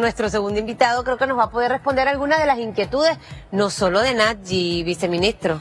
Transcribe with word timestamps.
nuestro 0.00 0.28
segundo 0.30 0.58
invitado 0.60 1.04
creo 1.04 1.16
que 1.16 1.26
nos 1.26 1.38
va 1.38 1.44
a 1.44 1.50
poder 1.50 1.70
responder 1.72 2.08
algunas 2.08 2.38
de 2.38 2.46
las 2.46 2.58
inquietudes, 2.58 3.16
no 3.52 3.70
solo 3.70 4.00
de 4.00 4.14
Nadji, 4.14 4.82
viceministro, 4.84 5.60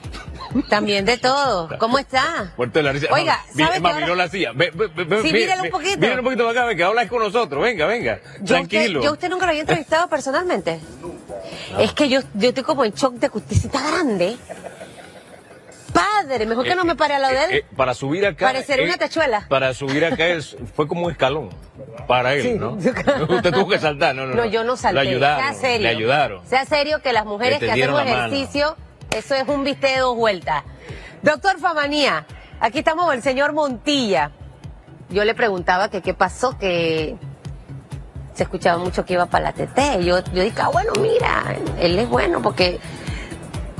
también 0.69 1.05
de 1.05 1.17
todo. 1.17 1.69
¿Cómo 1.79 1.99
está? 1.99 2.53
La 2.57 2.91
risa. 2.91 3.07
Oiga, 3.11 3.39
Vi- 3.53 3.63
¿sabe 3.63 3.77
es 3.77 3.81
más, 3.81 3.91
que 3.91 3.93
ahora- 3.95 4.05
miró 4.05 4.15
la 4.15 4.29
silla. 4.29 4.51
Ve, 4.53 4.71
ve, 4.73 4.87
ve, 5.05 5.21
Sí, 5.21 5.33
míralo 5.33 5.63
un 5.63 5.69
poquito. 5.69 5.97
Míralo 5.99 6.19
un 6.21 6.25
poquito 6.25 6.45
para 6.45 6.59
acá, 6.61 6.67
venga, 6.69 6.87
habla 6.87 7.07
con 7.07 7.19
nosotros. 7.23 7.61
Venga, 7.61 7.85
venga. 7.87 8.19
¿Yo 8.41 8.57
a 8.57 8.61
usted, 8.61 8.77
Tranquilo. 8.77 9.01
yo 9.03 9.11
usted 9.13 9.29
nunca 9.29 9.45
lo 9.45 9.49
había 9.49 9.61
entrevistado 9.61 10.07
personalmente? 10.07 10.79
Es 11.79 11.93
que 11.93 12.09
yo, 12.09 12.21
yo 12.33 12.49
estoy 12.49 12.63
como 12.63 12.85
en 12.85 12.93
shock 12.93 13.15
de 13.15 13.29
que 13.29 13.37
usted 13.37 13.55
está 13.55 13.81
grande. 13.89 14.37
Padre, 15.97 16.45
mejor 16.45 16.65
que 16.65 16.75
no 16.75 16.85
me 16.85 16.95
pare 16.95 17.15
al 17.15 17.21
lado 17.21 17.33
de 17.33 17.43
él. 17.45 17.51
Eh, 17.51 17.57
eh, 17.57 17.65
para 17.75 17.93
subir 17.93 18.25
acá. 18.25 18.45
Parecería 18.45 18.85
una 18.85 18.97
tachuela. 18.97 19.45
Para 19.49 19.73
subir 19.73 20.05
acá 20.05 20.27
es, 20.27 20.55
fue 20.75 20.87
como 20.87 21.05
un 21.05 21.11
escalón. 21.11 21.49
Para 22.07 22.33
él, 22.35 22.41
Sí. 22.43 22.53
¿no? 22.53 22.71
Usted 23.29 23.51
tuvo 23.53 23.67
que 23.67 23.79
saltar, 23.79 24.15
no, 24.15 24.25
no. 24.25 24.35
No, 24.35 24.45
yo 24.45 24.63
no 24.63 24.77
salté. 24.77 25.03
Le 25.03 25.09
ayudaron. 25.09 25.43
sea 25.43 25.53
serio. 25.53 25.79
Le 25.81 25.89
ayudaron. 25.89 26.47
Sea 26.47 26.65
serio 26.65 27.01
que 27.01 27.13
las 27.13 27.25
mujeres 27.25 27.59
que 27.59 27.71
hacemos 27.71 28.01
ejercicio, 28.01 28.75
eso 29.15 29.35
es 29.35 29.47
un 29.47 29.63
viste 29.63 29.87
de 29.87 29.97
dos 29.99 30.15
vueltas. 30.15 30.63
Doctor 31.21 31.59
Famanía, 31.59 32.25
aquí 32.59 32.79
estamos 32.79 33.05
con 33.05 33.15
el 33.15 33.23
señor 33.23 33.53
Montilla. 33.53 34.31
Yo 35.09 35.23
le 35.23 35.33
preguntaba 35.33 35.89
que 35.89 36.01
qué 36.01 36.13
pasó, 36.13 36.57
que 36.57 37.15
se 38.33 38.43
escuchaba 38.43 38.77
mucho 38.77 39.03
que 39.05 39.13
iba 39.13 39.25
para 39.25 39.45
la 39.45 39.53
TT. 39.53 40.01
Yo, 40.03 40.19
yo 40.33 40.43
dije, 40.43 40.61
ah, 40.61 40.69
bueno, 40.71 40.93
mira, 41.01 41.55
él 41.79 41.97
es 41.97 42.07
bueno 42.07 42.41
porque, 42.41 42.79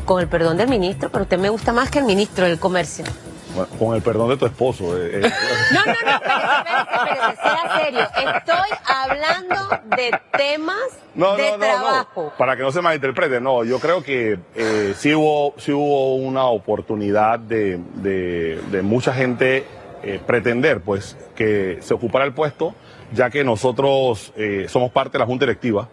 con 0.07 0.19
el 0.21 0.27
perdón 0.27 0.57
del 0.57 0.69
ministro, 0.69 1.09
pero 1.11 1.23
usted 1.25 1.37
me 1.37 1.49
gusta 1.49 1.71
más 1.73 1.91
que 1.91 1.99
el 1.99 2.05
ministro 2.05 2.45
del 2.45 2.57
comercio. 2.59 3.05
Bueno, 3.53 3.69
con 3.77 3.95
el 3.95 4.01
perdón 4.01 4.29
de 4.29 4.37
tu 4.37 4.45
esposo. 4.45 4.97
eh, 4.97 5.21
eh, 5.23 5.31
No, 5.73 5.79
no, 5.85 5.93
no, 5.93 6.15
espérese, 6.15 6.81
espérese, 6.93 7.41
sea 7.41 7.77
serio. 7.83 8.33
Estoy 8.35 8.77
hablando 8.85 9.55
de 9.95 10.19
temas 10.37 10.77
no, 11.15 11.35
de 11.35 11.43
no, 11.51 11.57
no, 11.57 11.63
trabajo. 11.65 12.23
no. 12.23 12.37
Para 12.37 12.55
que 12.55 12.63
no 12.63 12.71
se 12.71 12.81
malinterprete, 12.81 13.41
no. 13.41 13.63
Yo 13.63 13.79
creo 13.79 14.01
que 14.03 14.39
eh, 14.55 14.93
sí, 14.97 15.13
hubo, 15.13 15.53
sí 15.57 15.71
hubo 15.71 16.15
una 16.15 16.45
oportunidad 16.45 17.39
de, 17.39 17.79
de, 17.95 18.61
de 18.71 18.81
mucha 18.81 19.13
gente 19.13 19.65
eh, 20.03 20.21
pretender 20.25 20.81
pues 20.81 21.17
que 21.35 21.79
se 21.81 21.93
ocupara 21.93 22.25
el 22.25 22.33
puesto, 22.33 22.75
ya 23.11 23.29
que 23.31 23.43
nosotros 23.43 24.31
eh, 24.37 24.67
somos 24.69 24.91
parte 24.91 25.13
de 25.13 25.19
la 25.19 25.25
Junta 25.25 25.45
Directiva 25.45 25.89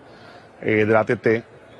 eh, 0.60 0.84
de 0.84 0.92
la 0.92 1.00
ATT. 1.00 1.26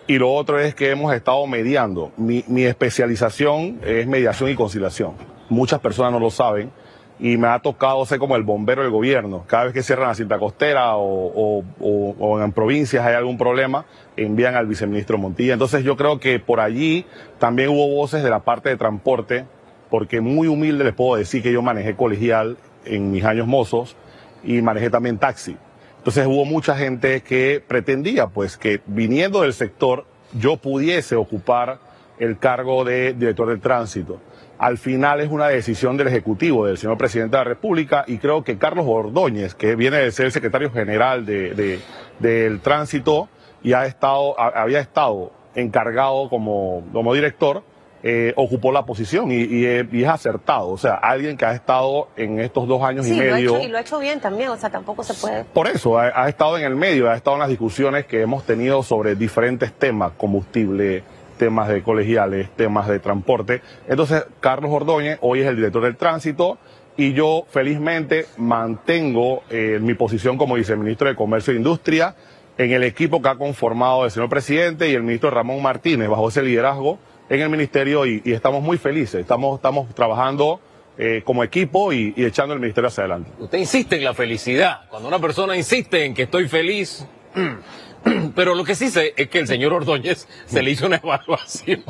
Y 0.06 0.18
lo 0.18 0.32
otro 0.32 0.58
es 0.60 0.74
que 0.74 0.90
hemos 0.90 1.14
estado 1.14 1.46
mediando. 1.46 2.12
Mi, 2.16 2.44
especialización 2.64 3.80
es 3.84 4.06
mediación 4.06 4.50
y 4.50 4.54
conciliación. 4.54 5.12
Muchas 5.48 5.80
personas 5.80 6.12
no 6.12 6.18
lo 6.20 6.30
saben 6.30 6.70
y 7.18 7.36
me 7.38 7.46
ha 7.48 7.58
tocado 7.60 8.04
ser 8.04 8.18
como 8.18 8.36
el 8.36 8.42
bombero 8.42 8.82
del 8.82 8.90
gobierno. 8.90 9.44
Cada 9.46 9.64
vez 9.64 9.72
que 9.72 9.82
cierran 9.82 10.08
la 10.08 10.14
cinta 10.14 10.38
costera 10.38 10.96
o- 10.96 11.62
o 11.80 12.40
en 12.42 12.52
provincias 12.52 13.06
hay 13.06 13.14
algún 13.14 13.38
problema, 13.38 13.86
envían 14.16 14.56
al 14.56 14.66
viceministro 14.66 15.16
Montilla. 15.16 15.54
Entonces 15.54 15.84
yo 15.84 15.96
creo 15.96 16.20
que 16.20 16.38
por 16.38 16.60
allí 16.60 17.06
también 17.38 17.70
hubo 17.70 17.88
voces 17.94 18.22
de 18.22 18.30
la 18.30 18.40
parte 18.40 18.68
de 18.68 18.76
transporte, 18.76 19.46
porque 19.90 20.20
muy 20.20 20.48
humilde 20.48 20.84
les 20.84 20.92
puedo 20.94 21.16
decir 21.16 21.42
que 21.42 21.52
yo 21.52 21.62
manejé 21.62 21.94
colegial 21.94 22.56
en 22.84 23.10
mis 23.10 23.24
años 23.24 23.46
mozos 23.46 23.96
y 24.42 24.60
manejé 24.60 24.90
también 24.90 25.16
taxi. 25.18 25.56
Entonces 26.04 26.26
hubo 26.26 26.44
mucha 26.44 26.76
gente 26.76 27.22
que 27.22 27.62
pretendía 27.66 28.26
pues 28.26 28.58
que 28.58 28.82
viniendo 28.84 29.40
del 29.40 29.54
sector 29.54 30.04
yo 30.38 30.58
pudiese 30.58 31.16
ocupar 31.16 31.78
el 32.18 32.36
cargo 32.38 32.84
de 32.84 33.14
director 33.14 33.48
del 33.48 33.60
tránsito. 33.60 34.20
Al 34.58 34.76
final 34.76 35.20
es 35.22 35.30
una 35.30 35.48
decisión 35.48 35.96
del 35.96 36.08
Ejecutivo, 36.08 36.66
del 36.66 36.76
señor 36.76 36.98
presidente 36.98 37.38
de 37.38 37.40
la 37.40 37.48
República, 37.48 38.04
y 38.06 38.18
creo 38.18 38.44
que 38.44 38.58
Carlos 38.58 38.84
Ordóñez, 38.86 39.54
que 39.54 39.76
viene 39.76 39.96
de 39.96 40.12
ser 40.12 40.26
el 40.26 40.32
secretario 40.32 40.70
general 40.70 41.24
de, 41.24 41.54
de- 41.54 41.80
del 42.18 42.60
tránsito 42.60 43.30
y 43.62 43.72
ha 43.72 43.86
estado, 43.86 44.38
ha- 44.38 44.60
había 44.62 44.80
estado 44.80 45.32
encargado 45.54 46.28
como, 46.28 46.84
como 46.92 47.14
director, 47.14 47.62
eh, 48.06 48.34
ocupó 48.36 48.70
la 48.70 48.84
posición 48.84 49.32
y, 49.32 49.36
y 49.44 49.64
es- 49.64 49.86
y 49.90 50.02
es 50.02 50.08
acertado. 50.10 50.68
O 50.68 50.76
sea, 50.76 50.94
alguien 50.94 51.38
que 51.38 51.46
ha 51.46 51.52
estado 51.54 52.08
en 52.16 52.38
estos 52.38 52.68
dos 52.68 52.82
años 52.82 53.06
Sí, 53.06 53.14
y 53.14 53.16
lo 53.16 53.22
ha 53.22 53.34
medio. 53.36 53.56
hecho, 53.56 53.66
y 53.66 53.68
lo 53.70 53.78
ha 53.78 53.80
hecho 53.80 53.98
bien 53.98 54.20
también, 54.20 54.50
o 54.50 54.56
sea, 54.58 54.68
tampoco 54.68 55.02
se 55.02 55.14
puede. 55.14 55.44
Por 55.44 55.68
eso, 55.68 55.98
ha, 55.98 56.12
ha 56.22 56.28
estado 56.28 56.58
en 56.58 56.64
el 56.64 56.76
medio, 56.76 57.10
ha 57.10 57.16
estado 57.16 57.36
en 57.36 57.40
las 57.40 57.48
discusiones 57.48 58.04
que 58.04 58.20
hemos 58.20 58.44
tenido 58.44 58.82
sobre 58.82 59.14
diferentes 59.16 59.72
temas, 59.72 60.12
combustible, 60.18 61.02
temas 61.38 61.68
de 61.68 61.82
colegiales, 61.82 62.50
temas 62.56 62.86
de 62.88 62.98
transporte. 63.00 63.62
Entonces, 63.88 64.24
Carlos 64.40 64.70
Ordóñez 64.70 65.18
hoy 65.22 65.40
es 65.40 65.46
el 65.46 65.56
director 65.56 65.82
del 65.82 65.96
tránsito 65.96 66.58
y 66.98 67.12
yo 67.14 67.44
felizmente 67.48 68.26
mantengo 68.36 69.42
eh, 69.50 69.78
mi 69.80 69.94
posición 69.94 70.36
como 70.38 70.54
viceministro 70.54 71.08
de 71.08 71.16
Comercio 71.16 71.52
e 71.52 71.56
Industria 71.56 72.14
en 72.56 72.70
el 72.70 72.84
equipo 72.84 73.20
que 73.20 73.28
ha 73.30 73.34
conformado 73.34 74.04
el 74.04 74.10
señor 74.10 74.28
presidente 74.28 74.88
y 74.88 74.94
el 74.94 75.02
ministro 75.02 75.30
Ramón 75.30 75.60
Martínez 75.62 76.08
bajo 76.08 76.28
ese 76.28 76.42
liderazgo 76.42 76.98
en 77.28 77.40
el 77.40 77.48
ministerio 77.48 78.06
y, 78.06 78.22
y 78.24 78.32
estamos 78.32 78.62
muy 78.62 78.78
felices, 78.78 79.20
estamos, 79.20 79.56
estamos 79.56 79.94
trabajando 79.94 80.60
eh, 80.96 81.22
como 81.24 81.42
equipo 81.42 81.92
y, 81.92 82.14
y 82.16 82.24
echando 82.24 82.54
el 82.54 82.60
ministerio 82.60 82.88
hacia 82.88 83.02
adelante. 83.02 83.30
Usted 83.38 83.58
insiste 83.58 83.96
en 83.96 84.04
la 84.04 84.14
felicidad. 84.14 84.82
Cuando 84.88 85.08
una 85.08 85.18
persona 85.18 85.56
insiste 85.56 86.04
en 86.04 86.14
que 86.14 86.22
estoy 86.22 86.48
feliz. 86.48 87.06
Pero 88.34 88.54
lo 88.54 88.64
que 88.64 88.74
sí 88.74 88.90
sé 88.90 89.14
es 89.16 89.28
que 89.28 89.38
el 89.38 89.46
señor 89.46 89.72
Ordóñez 89.72 90.28
se 90.44 90.62
le 90.62 90.70
hizo 90.70 90.86
una 90.86 90.96
evaluación 91.02 91.82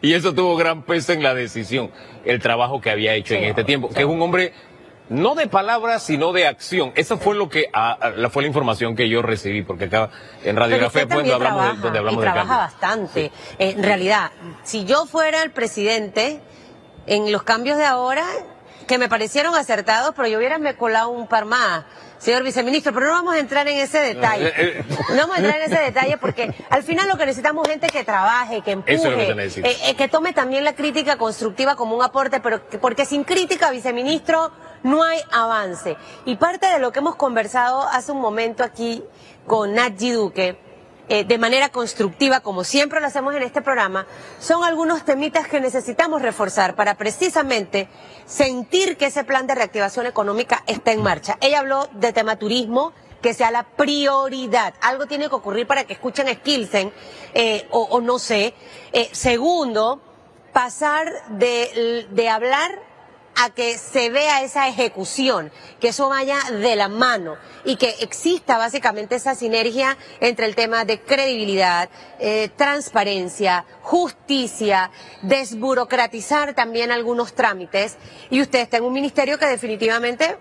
y 0.00 0.14
eso 0.14 0.34
tuvo 0.34 0.56
gran 0.56 0.82
peso 0.82 1.12
en 1.12 1.22
la 1.22 1.34
decisión, 1.34 1.90
el 2.24 2.40
trabajo 2.40 2.80
que 2.80 2.90
había 2.90 3.14
hecho 3.14 3.34
en 3.34 3.44
este 3.44 3.64
tiempo, 3.64 3.90
que 3.90 4.00
es 4.00 4.06
un 4.06 4.20
hombre 4.22 4.52
no 5.08 5.34
de 5.34 5.46
palabras, 5.46 6.02
sino 6.02 6.32
de 6.32 6.46
acción. 6.46 6.92
Esa 6.96 7.16
fue 7.16 7.34
lo 7.36 7.48
que 7.48 7.66
ah, 7.72 7.96
ah, 8.00 8.10
la- 8.10 8.30
fue 8.30 8.42
la 8.42 8.48
información 8.48 8.96
que 8.96 9.08
yo 9.08 9.22
recibí, 9.22 9.62
porque 9.62 9.84
acá 9.84 10.10
en 10.44 10.56
Radio 10.56 10.76
Pero 10.76 10.86
Café 10.86 11.02
usted 11.04 11.08
fue 11.14 11.22
donde 11.22 11.34
hablamos, 11.34 11.76
de, 11.76 11.82
donde 11.82 11.98
hablamos 11.98 12.20
y 12.20 12.22
trabaja 12.22 12.56
bastante. 12.56 13.30
En 13.58 13.82
realidad, 13.82 14.30
si 14.64 14.84
yo 14.84 15.06
fuera 15.06 15.42
el 15.42 15.50
presidente, 15.52 16.40
en 17.06 17.30
los 17.30 17.42
cambios 17.44 17.78
de 17.78 17.84
ahora, 17.84 18.24
que 18.86 18.98
me 18.98 19.08
parecieron 19.08 19.54
acertados, 19.54 20.12
pero 20.14 20.28
yo 20.28 20.38
hubiera 20.38 20.58
me 20.58 20.76
colado 20.76 21.08
un 21.10 21.26
par 21.26 21.44
más, 21.44 21.84
señor 22.18 22.42
viceministro, 22.44 22.92
pero 22.92 23.06
no 23.06 23.12
vamos 23.12 23.34
a 23.34 23.38
entrar 23.38 23.66
en 23.68 23.78
ese 23.78 23.98
detalle. 23.98 24.48
Eh, 24.48 24.52
eh. 24.56 24.84
No 25.10 25.16
vamos 25.22 25.36
a 25.36 25.40
entrar 25.40 25.60
en 25.60 25.72
ese 25.72 25.80
detalle 25.82 26.16
porque 26.18 26.54
al 26.70 26.82
final 26.82 27.08
lo 27.08 27.16
que 27.16 27.26
necesitamos 27.26 27.64
es 27.66 27.72
gente 27.72 27.88
que 27.88 28.04
trabaje, 28.04 28.62
que 28.62 28.72
empuje, 28.72 28.94
Eso 28.94 29.08
es 29.12 29.28
lo 29.28 29.34
que 29.36 29.60
eh, 29.68 29.76
eh, 29.86 29.94
que 29.96 30.08
tome 30.08 30.32
también 30.32 30.64
la 30.64 30.74
crítica 30.74 31.16
constructiva 31.18 31.74
como 31.76 31.96
un 31.96 32.02
aporte, 32.02 32.40
pero 32.40 32.68
que- 32.68 32.78
porque 32.78 33.04
sin 33.04 33.24
crítica, 33.24 33.70
viceministro, 33.70 34.52
no 34.82 35.02
hay 35.02 35.20
avance. 35.32 35.96
Y 36.24 36.36
parte 36.36 36.66
de 36.66 36.78
lo 36.78 36.92
que 36.92 37.00
hemos 37.00 37.16
conversado 37.16 37.82
hace 37.82 38.12
un 38.12 38.20
momento 38.20 38.62
aquí 38.62 39.02
con 39.46 39.74
Nadji 39.74 40.10
Duque, 40.12 40.58
eh, 41.08 41.24
de 41.24 41.38
manera 41.38 41.68
constructiva, 41.68 42.40
como 42.40 42.64
siempre 42.64 43.00
lo 43.00 43.06
hacemos 43.06 43.34
en 43.34 43.42
este 43.42 43.62
programa, 43.62 44.06
son 44.40 44.64
algunos 44.64 45.04
temitas 45.04 45.46
que 45.46 45.60
necesitamos 45.60 46.22
reforzar 46.22 46.74
para 46.74 46.96
precisamente 46.96 47.88
sentir 48.24 48.96
que 48.96 49.06
ese 49.06 49.24
plan 49.24 49.46
de 49.46 49.54
reactivación 49.54 50.06
económica 50.06 50.64
está 50.66 50.92
en 50.92 51.02
marcha. 51.02 51.38
Ella 51.40 51.60
habló 51.60 51.88
de 51.92 52.12
tema 52.12 52.36
turismo, 52.36 52.92
que 53.22 53.34
sea 53.34 53.50
la 53.50 53.62
prioridad. 53.62 54.74
Algo 54.80 55.06
tiene 55.06 55.28
que 55.28 55.34
ocurrir 55.34 55.66
para 55.66 55.84
que 55.84 55.92
escuchen 55.92 56.28
a 56.28 56.34
Skilsen, 56.34 56.92
eh, 57.34 57.66
o, 57.70 58.00
no 58.00 58.18
sé. 58.18 58.54
Eh, 58.92 59.08
segundo, 59.12 60.00
pasar 60.52 61.12
de 61.30 62.28
hablar 62.28 62.86
a 63.36 63.50
que 63.50 63.76
se 63.76 64.10
vea 64.10 64.42
esa 64.42 64.66
ejecución, 64.68 65.52
que 65.80 65.88
eso 65.88 66.08
vaya 66.08 66.38
de 66.50 66.74
la 66.74 66.88
mano 66.88 67.36
y 67.64 67.76
que 67.76 67.90
exista 68.00 68.56
básicamente 68.56 69.16
esa 69.16 69.34
sinergia 69.34 69.96
entre 70.20 70.46
el 70.46 70.54
tema 70.54 70.84
de 70.84 71.00
credibilidad, 71.00 71.90
eh, 72.18 72.48
transparencia, 72.56 73.64
justicia, 73.82 74.90
desburocratizar 75.22 76.54
también 76.54 76.90
algunos 76.90 77.34
trámites. 77.34 77.96
Y 78.30 78.40
usted 78.40 78.60
está 78.60 78.78
en 78.78 78.84
un 78.84 78.92
ministerio 78.92 79.38
que 79.38 79.46
definitivamente 79.46 80.38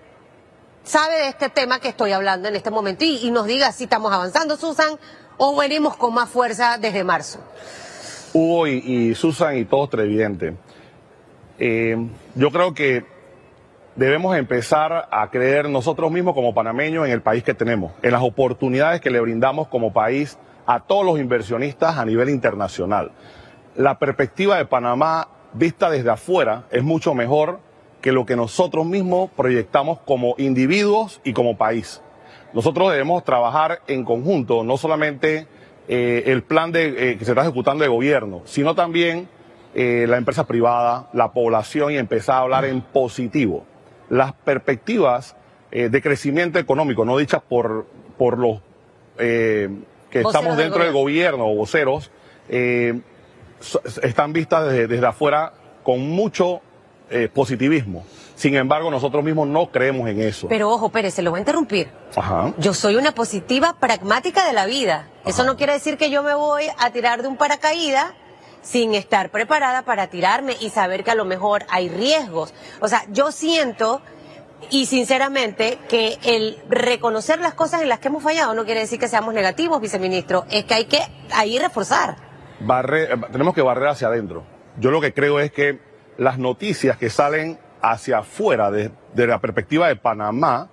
sabe 0.84 1.16
de 1.16 1.28
este 1.29 1.50
tema 1.50 1.79
que 1.79 1.89
estoy 1.89 2.13
hablando 2.13 2.47
en 2.47 2.55
este 2.55 2.72
momento 2.72 3.03
y, 3.03 3.29
nos 3.31 3.45
diga 3.45 3.72
si 3.72 3.85
estamos 3.85 4.13
avanzando, 4.13 4.55
Susan, 4.55 4.97
o 5.38 5.55
venimos 5.55 5.97
con 5.97 6.14
más 6.14 6.29
fuerza 6.29 6.78
desde 6.78 7.03
marzo. 7.03 7.40
Hugo 8.34 8.67
y, 8.67 8.78
y 8.78 9.16
Susan 9.16 9.58
y 9.58 9.66
todos 9.66 9.90
televidentes, 9.90 10.53
eh, 11.59 11.97
yo 12.35 12.52
creo 12.52 12.73
que 12.73 13.05
debemos 13.96 14.35
empezar 14.35 15.07
a 15.11 15.29
creer 15.29 15.69
nosotros 15.69 16.11
mismos 16.11 16.34
como 16.34 16.53
panameños 16.53 17.05
en 17.05 17.11
el 17.11 17.22
país 17.22 17.43
que 17.43 17.53
tenemos, 17.53 17.93
en 18.02 18.11
las 18.11 18.22
oportunidades 18.22 19.02
que 19.02 19.09
le 19.09 19.19
brindamos 19.19 19.67
como 19.67 19.93
país 19.93 20.37
a 20.66 20.81
todos 20.81 21.05
los 21.05 21.19
inversionistas 21.19 21.97
a 21.97 22.05
nivel 22.05 22.29
internacional. 22.29 23.11
La 23.75 23.99
perspectiva 23.99 24.57
de 24.57 24.66
Panamá 24.66 25.28
vista 25.53 25.90
desde 25.90 26.09
afuera 26.09 26.66
es 26.72 26.84
mucho 26.84 27.13
mejor 27.13 27.59
que 28.02 28.11
lo 28.11 28.25
que 28.25 28.35
nosotros 28.35 28.85
mismos 28.85 29.29
proyectamos 29.35 29.99
como 29.99 30.35
individuos 30.37 31.22
y 31.23 31.34
como 31.34 31.57
país. 31.57 32.02
Nosotros 32.53 32.91
debemos 32.91 33.23
trabajar 33.23 33.81
en 33.87 34.05
conjunto, 34.05 34.63
no 34.63 34.78
solamente 34.78 35.47
eh, 35.87 36.23
el 36.28 36.43
plan 36.43 36.72
de, 36.72 37.11
eh, 37.11 37.17
que 37.17 37.25
se 37.25 37.31
está 37.31 37.41
ejecutando 37.41 37.84
de 37.84 37.90
gobierno, 37.90 38.41
sino 38.46 38.75
también 38.75 39.28
eh, 39.75 40.05
la 40.07 40.17
empresa 40.17 40.47
privada, 40.47 41.09
la 41.13 41.31
población 41.33 41.91
y 41.91 41.97
empezar 41.97 42.35
a 42.37 42.39
hablar 42.39 42.66
en 42.66 42.81
positivo. 42.81 43.66
Las 44.09 44.33
perspectivas 44.33 45.35
eh, 45.72 45.89
de 45.89 46.01
crecimiento 46.01 46.57
económico, 46.59 47.05
no 47.05 47.17
dichas 47.17 47.41
por, 47.47 47.85
por 48.17 48.37
los 48.39 48.59
eh, 49.19 49.69
que 50.09 50.22
Voceros 50.22 50.35
estamos 50.43 50.57
dentro 50.57 50.83
del 50.83 50.93
gobierno. 50.93 51.45
o 51.47 51.55
voceros, 51.55 52.09
so- 53.59 53.81
están 54.01 54.31
vistas 54.33 54.66
desde, 54.69 54.87
desde 54.87 55.05
afuera 55.07 55.53
con 55.83 55.99
mucho 56.09 56.61
positivismo. 57.33 58.03
Sin 58.35 58.55
embargo, 58.55 58.89
nosotros 58.91 59.23
mismos 59.23 59.47
no 59.47 59.71
creemos 59.71 60.09
en 60.09 60.21
eso. 60.21 60.47
Pero 60.49 60.69
ojo, 60.71 60.89
Pérez, 60.89 61.13
se 61.13 61.21
lo 61.21 61.29
voy 61.31 61.37
a 61.37 61.41
interrumpir. 61.41 61.87
Ajá. 62.16 62.53
Yo 62.57 62.73
soy 62.73 62.95
una 62.95 63.13
positiva 63.13 63.78
pragmática 63.79 64.45
de 64.45 64.53
la 64.53 64.66
vida. 64.66 65.07
Eso 65.23 65.43
no 65.45 65.55
quiere 65.55 65.73
decir 65.73 65.97
que 65.97 66.09
yo 66.09 66.23
me 66.23 66.33
voy 66.33 66.63
a 66.78 66.89
tirar 66.91 67.21
de 67.21 67.28
un 67.28 67.37
paracaídas 67.37 68.07
sin 68.66 68.96
estar 68.96 69.29
preparada 69.29 69.84
para 69.84 70.08
tirarme 70.08 70.58
y 70.59 70.72
saber 70.72 71.03
que 71.03 71.12
a 71.12 71.16
lo 71.16 71.23
mejor 71.23 71.64
hay 71.70 71.88
riesgos. 71.88 72.53
O 72.82 72.88
sea, 72.88 73.03
yo 73.09 73.32
siento 73.32 74.02
y 74.72 74.88
sinceramente 74.88 75.78
que 75.88 76.17
el 76.23 76.58
reconocer 76.67 77.40
las 77.40 77.53
cosas 77.53 77.84
en 77.84 77.90
las 77.90 78.00
que 78.00 78.08
hemos 78.08 78.23
fallado 78.23 78.53
no 78.56 78.66
quiere 78.66 78.79
decir 78.79 79.00
que 79.00 79.08
seamos 79.08 79.34
negativos, 79.34 79.79
viceministro. 79.79 80.46
Es 80.50 80.66
que 80.66 80.73
hay 80.73 80.85
que 80.85 81.00
ahí 81.32 81.59
reforzar. 81.59 82.16
Eh, 82.59 83.17
tenemos 83.32 83.53
que 83.53 83.62
barrer 83.62 83.90
hacia 83.90 84.08
adentro. 84.08 84.44
Yo 84.79 84.90
lo 84.90 85.00
que 85.00 85.14
creo 85.14 85.40
es 85.40 85.52
que 85.52 85.79
las 86.17 86.40
noticias 86.40 86.97
que 86.97 87.09
salen 87.09 87.59
hacia 87.82 88.20
afuera 88.20 88.72
de, 88.72 88.91
la 89.14 89.40
perspectiva 89.40 89.88
de 89.88 89.96
Panamá 89.96 90.70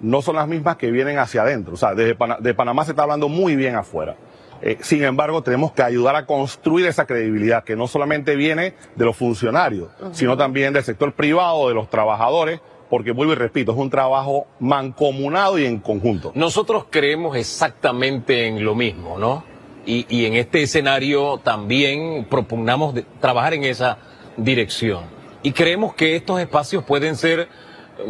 no 0.00 0.22
son 0.22 0.36
las 0.36 0.48
mismas 0.48 0.76
que 0.76 0.90
vienen 0.90 1.18
hacia 1.18 1.42
adentro. 1.42 1.74
O 1.74 1.76
sea, 1.76 1.94
desde 1.94 2.16
de 2.40 2.54
Panamá 2.54 2.84
se 2.84 2.92
está 2.92 3.02
hablando 3.02 3.28
muy 3.28 3.54
bien 3.54 3.76
afuera. 3.76 4.16
Eh, 4.66 4.78
sin 4.80 5.04
embargo, 5.04 5.42
tenemos 5.42 5.72
que 5.72 5.82
ayudar 5.82 6.16
a 6.16 6.24
construir 6.24 6.86
esa 6.86 7.04
credibilidad 7.06 7.64
que 7.64 7.76
no 7.76 7.86
solamente 7.86 8.34
viene 8.34 8.72
de 8.96 9.04
los 9.04 9.14
funcionarios, 9.14 9.90
sino 10.12 10.38
también 10.38 10.72
del 10.72 10.82
sector 10.82 11.12
privado, 11.12 11.68
de 11.68 11.74
los 11.74 11.90
trabajadores, 11.90 12.60
porque 12.88 13.12
vuelvo 13.12 13.34
y 13.34 13.36
repito, 13.36 13.72
es 13.72 13.78
un 13.78 13.90
trabajo 13.90 14.46
mancomunado 14.60 15.58
y 15.58 15.66
en 15.66 15.80
conjunto. 15.80 16.32
Nosotros 16.34 16.86
creemos 16.88 17.36
exactamente 17.36 18.46
en 18.46 18.64
lo 18.64 18.74
mismo, 18.74 19.18
¿no? 19.18 19.44
Y, 19.84 20.06
y 20.08 20.24
en 20.24 20.32
este 20.32 20.62
escenario 20.62 21.38
también 21.44 22.26
propugnamos 22.30 22.94
de- 22.94 23.04
trabajar 23.20 23.52
en 23.52 23.64
esa 23.64 23.98
dirección. 24.38 25.04
Y 25.42 25.52
creemos 25.52 25.94
que 25.94 26.16
estos 26.16 26.40
espacios 26.40 26.84
pueden 26.84 27.16
ser 27.16 27.40
eh, 27.40 27.48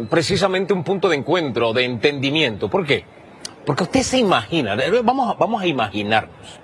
precisamente 0.09 0.71
un 0.73 0.85
punto 0.85 1.09
de 1.09 1.17
encuentro, 1.17 1.73
de 1.73 1.83
entendimiento. 1.83 2.69
¿Por 2.69 2.85
qué? 2.85 3.03
Porque 3.65 3.83
usted 3.83 4.01
se 4.01 4.17
imagina, 4.19 4.75
vamos 5.03 5.29
a, 5.29 5.33
vamos 5.33 5.61
a 5.61 5.67
imaginarnos, 5.67 6.59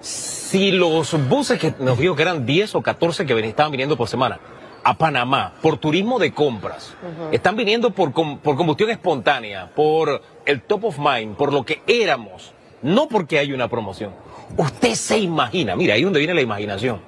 si 0.00 0.70
los 0.72 1.12
buses 1.28 1.58
que 1.58 1.74
nos 1.78 1.98
dijo 1.98 2.16
que 2.16 2.22
eran 2.22 2.46
10 2.46 2.74
o 2.76 2.82
14 2.82 3.26
que 3.26 3.38
estaban 3.40 3.72
viniendo 3.72 3.96
por 3.96 4.08
semana 4.08 4.40
a 4.82 4.96
Panamá 4.96 5.54
por 5.60 5.76
turismo 5.76 6.18
de 6.18 6.32
compras, 6.32 6.94
están 7.32 7.56
viniendo 7.56 7.90
por, 7.90 8.12
com- 8.12 8.38
por 8.38 8.56
combustión 8.56 8.90
espontánea, 8.90 9.70
por 9.74 10.22
el 10.46 10.62
top 10.62 10.84
of 10.86 10.98
mind, 10.98 11.36
por 11.36 11.52
lo 11.52 11.64
que 11.64 11.82
éramos, 11.86 12.52
no 12.82 13.06
porque 13.08 13.38
hay 13.38 13.52
una 13.52 13.68
promoción. 13.68 14.12
Usted 14.56 14.94
se 14.94 15.18
imagina, 15.18 15.76
mira, 15.76 15.94
ahí 15.94 16.02
donde 16.02 16.18
viene 16.18 16.34
la 16.34 16.40
imaginación, 16.40 17.00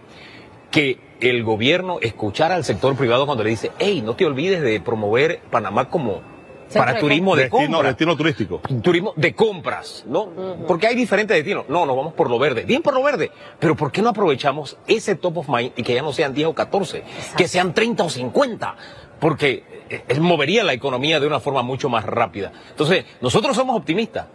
que 0.71 0.99
el 1.21 1.45
gobierno 1.45 1.99
escuchara 2.03 2.55
al 2.57 2.65
sector 2.65 2.95
privado 2.97 3.25
cuando 3.27 3.43
le 3.45 3.51
dice, 3.51 3.71
hey, 3.79 4.03
no 4.05 4.15
te 4.17 4.27
olvides 4.27 4.61
de 4.63 4.81
promover 4.81 5.41
Panamá 5.51 5.89
como 5.89 6.21
para 6.79 6.99
turismo 6.99 7.37
de 7.37 7.43
Destino, 7.45 7.67
compras 7.67 7.87
destino 7.93 8.17
turístico. 8.17 8.61
turismo 8.83 9.13
de 9.17 9.35
compras, 9.35 10.05
¿no? 10.07 10.29
Porque 10.67 10.87
hay 10.87 10.95
diferentes 10.95 11.37
destinos. 11.37 11.65
No, 11.69 11.87
nos 11.87 11.97
vamos 11.97 12.15
por 12.15 12.29
lo 12.31 12.39
verde. 12.39 12.63
Bien 12.65 12.83
por 12.83 12.95
lo 12.95 13.03
verde. 13.03 13.31
Pero 13.59 13.77
¿por 13.77 13.91
qué 13.93 14.03
no 14.03 14.11
aprovechamos 14.11 14.77
ese 14.87 15.15
top 15.15 15.39
of 15.39 15.49
mind 15.49 15.73
y 15.77 15.83
que 15.83 15.95
ya 15.95 16.03
no 16.03 16.13
sean 16.13 16.35
10 16.35 16.49
o 16.49 16.55
14? 16.55 17.03
Que 17.37 17.49
sean 17.49 17.75
30 17.75 18.05
o 18.05 18.11
50. 18.11 18.77
Porque 19.21 19.65
eh, 19.89 20.19
movería 20.21 20.65
la 20.65 20.73
economía 20.73 21.21
de 21.21 21.27
una 21.27 21.41
forma 21.41 21.63
mucho 21.63 21.89
más 21.89 22.05
rápida. 22.05 22.53
Entonces, 22.71 23.05
nosotros 23.21 23.55
somos 23.57 23.77
optimistas. 23.77 24.27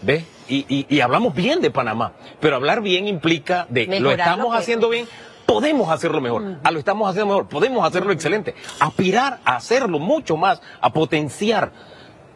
¿Ves? 0.00 0.24
Y, 0.48 0.64
y- 0.68 0.86
y 0.88 1.00
hablamos 1.00 1.34
bien 1.34 1.60
de 1.60 1.72
Panamá. 1.72 2.12
Pero 2.38 2.54
hablar 2.54 2.80
bien 2.82 3.08
implica 3.08 3.66
de 3.68 3.84
lo 3.86 3.90
Mejorar 3.90 4.18
estamos 4.20 4.44
lo 4.46 4.50
que- 4.52 4.56
haciendo 4.58 4.88
bien. 4.90 5.08
Podemos 5.48 5.88
hacerlo 5.88 6.20
mejor. 6.20 6.58
A 6.62 6.70
lo 6.70 6.78
estamos 6.78 7.08
haciendo 7.08 7.32
mejor. 7.32 7.48
Podemos 7.48 7.82
hacerlo 7.86 8.12
excelente. 8.12 8.54
Aspirar 8.80 9.40
a 9.46 9.56
hacerlo 9.56 9.98
mucho 9.98 10.36
más, 10.36 10.60
a 10.82 10.92
potenciar 10.92 11.72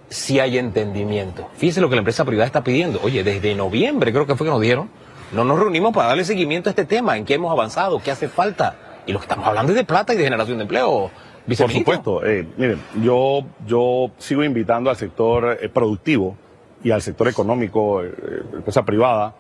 si 0.09 0.41
hay 0.41 0.57
entendimiento. 0.57 1.47
Fíjese 1.55 1.83
lo 1.83 1.91
que 1.91 1.97
la 1.97 2.01
empresa 2.01 2.25
privada 2.25 2.47
está 2.47 2.65
pidiendo. 2.65 3.01
Oye, 3.03 3.23
desde 3.23 3.55
noviembre 3.55 4.13
creo 4.13 4.27
que 4.27 4.35
fue 4.35 4.47
que 4.47 4.51
nos 4.51 4.63
dieron, 4.63 4.89
no 5.31 5.45
nos 5.45 5.59
reunimos 5.59 5.93
para 5.93 6.09
darle 6.09 6.25
seguimiento 6.25 6.71
a 6.71 6.73
este 6.73 6.87
tema, 6.87 7.19
en 7.19 7.27
qué 7.27 7.35
hemos 7.35 7.53
avanzado, 7.53 8.01
qué 8.03 8.11
hace 8.11 8.31
falta. 8.31 8.77
Y 9.07 9.13
lo 9.13 9.19
que 9.19 9.25
estamos 9.25 9.47
hablando 9.47 9.73
es 9.73 9.77
de 9.77 9.85
plata 9.85 10.15
y 10.15 10.17
de 10.17 10.25
generación 10.25 10.57
de 10.57 10.63
empleo. 10.63 11.11
Por 11.47 11.71
supuesto. 11.71 12.25
Eh, 12.25 12.49
miren, 12.57 12.81
yo, 13.03 13.41
yo 13.67 14.11
sigo 14.17 14.43
invitando 14.43 14.89
al 14.89 14.97
sector 14.97 15.59
eh, 15.61 15.69
productivo 15.69 16.35
y 16.83 16.93
al 16.93 17.03
sector 17.03 17.29
económico, 17.29 18.03
eh, 18.03 18.15
eh, 18.17 18.43
empresa 18.55 18.87
privada, 18.87 19.35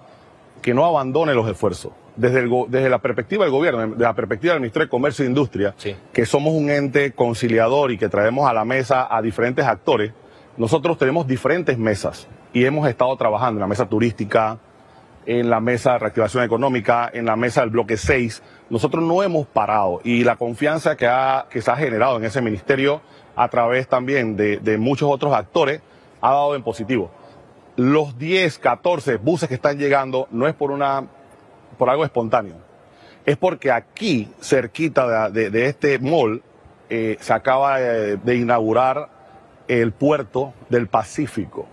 que 0.61 0.75
no 0.75 0.85
abandone 0.85 1.33
los 1.33 1.49
esfuerzos. 1.49 1.93
Desde, 2.15 2.41
el 2.41 2.51
desde 2.69 2.91
la 2.91 2.99
perspectiva 2.99 3.45
del 3.45 3.53
gobierno, 3.53 3.87
de 3.95 4.05
la 4.05 4.13
perspectiva 4.15 4.53
del 4.53 4.61
Ministerio 4.61 4.87
de 4.87 4.91
Comercio 4.91 5.25
e 5.25 5.29
Industria, 5.29 5.75
Sí. 5.79 5.97
que 6.13 6.27
somos 6.27 6.53
un 6.53 6.69
ente 6.71 7.13
conciliador 7.13 7.91
y 7.91 7.97
que 7.99 8.09
traemos 8.11 8.49
a 8.49 8.53
la 8.53 8.65
mesa 8.67 9.07
a 9.11 9.23
diferentes 9.23 9.65
actores, 9.65 10.13
nosotros 10.59 10.99
tenemos 10.99 11.27
diferentes 11.27 11.79
mesas 11.79 12.29
y 12.53 12.65
hemos 12.67 12.87
estado 12.87 13.17
trabajando 13.17 13.59
en 13.59 13.61
la 13.63 13.67
mesa 13.67 13.87
turística, 13.89 14.59
en 15.25 15.49
la 15.49 15.61
mesa 15.61 15.93
de 15.93 16.01
reactivación 16.01 16.45
económica, 16.45 17.09
en 17.15 17.25
la 17.25 17.37
mesa 17.37 17.63
del 17.63 17.71
bloque 17.71 17.97
6. 17.97 18.43
Nosotros 18.69 19.03
no 19.03 19.23
hemos 19.23 19.47
parado 19.47 20.01
y 20.05 20.25
la 20.25 20.37
confianza 20.37 20.97
que, 20.97 21.07
ha, 21.07 21.47
que 21.49 21.63
se 21.63 21.71
ha 21.71 21.77
generado 21.77 22.19
en 22.19 22.25
ese 22.25 22.43
ministerio 22.43 23.01
a 23.37 23.49
través 23.49 23.89
también 23.89 24.37
de, 24.37 24.59
de 24.59 24.77
muchos 24.77 25.09
otros 25.11 25.33
actores 25.33 25.81
ha 26.21 26.31
dado 26.33 26.55
en 26.55 26.63
positivo. 26.63 27.11
Los 27.77 28.19
10, 28.19 28.59
14 28.59 29.17
buses 29.17 29.49
que 29.49 29.55
están 29.55 29.79
llegando 29.79 30.29
no 30.31 30.47
es 30.47 30.55
por, 30.55 30.71
una, 30.71 31.07
por 31.83 31.91
algo 31.91 32.05
espontáneo, 32.05 32.55
es 33.27 33.37
porque 33.37 33.73
aquí, 33.73 34.29
cerquita 34.41 35.29
de, 35.31 35.51
de- 35.51 35.67
este 35.67 35.99
mall, 35.99 36.41
eh, 36.89 37.17
se 37.19 37.33
acaba 37.33 37.81
de, 37.81 38.19
de 38.19 38.37
inaugurar 38.37 39.09
el 39.67 39.91
puerto 39.91 40.55
del 40.69 40.87
Pacífico 40.87 41.67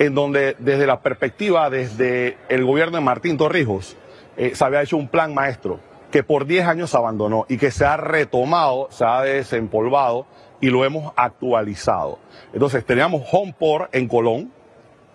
en 0.00 0.16
donde 0.16 0.56
desde 0.58 0.84
la 0.84 1.00
perspectiva, 1.00 1.70
desde 1.70 2.36
el 2.48 2.64
gobierno 2.64 2.96
de 2.98 3.04
Martín 3.04 3.36
Torrijos, 3.36 3.96
eh, 4.36 4.50
se 4.56 4.64
había 4.64 4.82
hecho 4.82 4.96
un 4.96 5.06
plan 5.06 5.32
maestro 5.32 5.78
que 6.10 6.24
por 6.24 6.44
10 6.46 6.66
años 6.66 6.90
se 6.90 6.96
abandonó 6.96 7.46
y 7.48 7.56
que 7.56 7.70
se 7.70 7.84
ha 7.84 7.96
retomado, 7.96 8.88
se 8.90 9.04
ha 9.04 9.20
desempolvado 9.22 10.26
y 10.60 10.70
lo 10.70 10.84
hemos 10.84 11.12
actualizado. 11.14 12.18
Entonces 12.52 12.84
teníamos 12.84 13.22
Homeport 13.30 13.94
en 13.94 14.08
Colón 14.08 14.50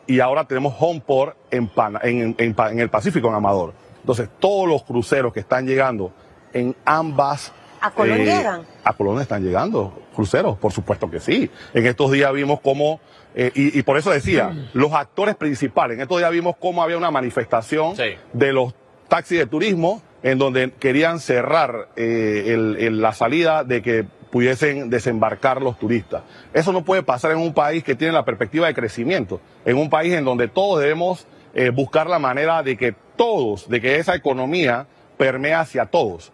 y 0.07 0.21
ahora 0.21 0.45
tenemos 0.45 0.73
Homeport 0.79 1.35
en, 1.51 1.69
en, 2.01 2.35
en 2.39 2.79
el 2.79 2.89
Pacífico, 2.89 3.27
en 3.27 3.35
Amador. 3.35 3.73
Entonces 4.01 4.29
todos 4.39 4.67
los 4.67 4.83
cruceros 4.83 5.31
que 5.33 5.39
están 5.39 5.65
llegando 5.65 6.11
en 6.53 6.75
ambas... 6.85 7.49
eh, 7.49 7.51
¿A 7.81 7.91
Colón 7.91 8.17
llegan? 8.19 8.61
A 8.83 8.93
Colón 8.93 9.21
están 9.21 9.43
llegando 9.43 9.97
cruceros, 10.15 10.57
por 10.57 10.71
supuesto 10.71 11.09
que 11.09 11.19
sí. 11.19 11.49
En 11.73 11.85
estos 11.85 12.11
días 12.11 12.31
vimos 12.33 12.59
cómo, 12.61 12.99
eh, 13.33 13.51
y, 13.55 13.79
y 13.79 13.83
por 13.83 13.97
eso 13.97 14.11
decía, 14.11 14.69
los 14.73 14.91
actores 14.93 15.35
principales, 15.35 15.95
en 15.95 16.01
estos 16.01 16.17
días 16.17 16.31
vimos 16.31 16.55
cómo 16.59 16.83
había 16.83 16.97
una 16.97 17.09
manifestación 17.11 17.95
Sí. 17.95 18.15
de 18.33 18.53
los 18.53 18.73
taxis 19.07 19.39
de 19.39 19.45
turismo 19.45 20.01
en 20.23 20.37
donde 20.37 20.71
querían 20.71 21.19
cerrar 21.19 21.87
eh, 21.95 22.43
el- 22.47 22.77
el- 22.79 23.01
la 23.01 23.13
salida 23.13 23.63
de 23.63 23.81
que 23.81 24.05
pudiesen 24.31 24.89
desembarcar 24.89 25.61
los 25.61 25.77
turistas. 25.79 26.21
Eso 26.53 26.71
no 26.71 26.83
puede 26.85 27.03
pasar 27.03 27.31
en 27.31 27.37
un 27.39 27.53
país 27.53 27.83
que 27.83 27.95
tiene 27.95 28.13
la 28.13 28.23
perspectiva 28.23 28.67
de 28.67 28.73
crecimiento, 28.73 29.41
en 29.65 29.77
un 29.77 29.89
país 29.89 30.13
en 30.13 30.23
donde 30.23 30.47
todos 30.47 30.79
debemos 30.79 31.25
eh, 31.53 31.69
buscar 31.69 32.07
la 32.07 32.19
manera 32.19 32.63
de 32.63 32.77
que 32.77 32.93
todos, 33.15 33.67
de 33.69 33.81
que 33.81 33.97
esa 33.97 34.15
economía 34.15 34.85
permee 35.17 35.53
hacia 35.53 35.85
todos 35.85 36.31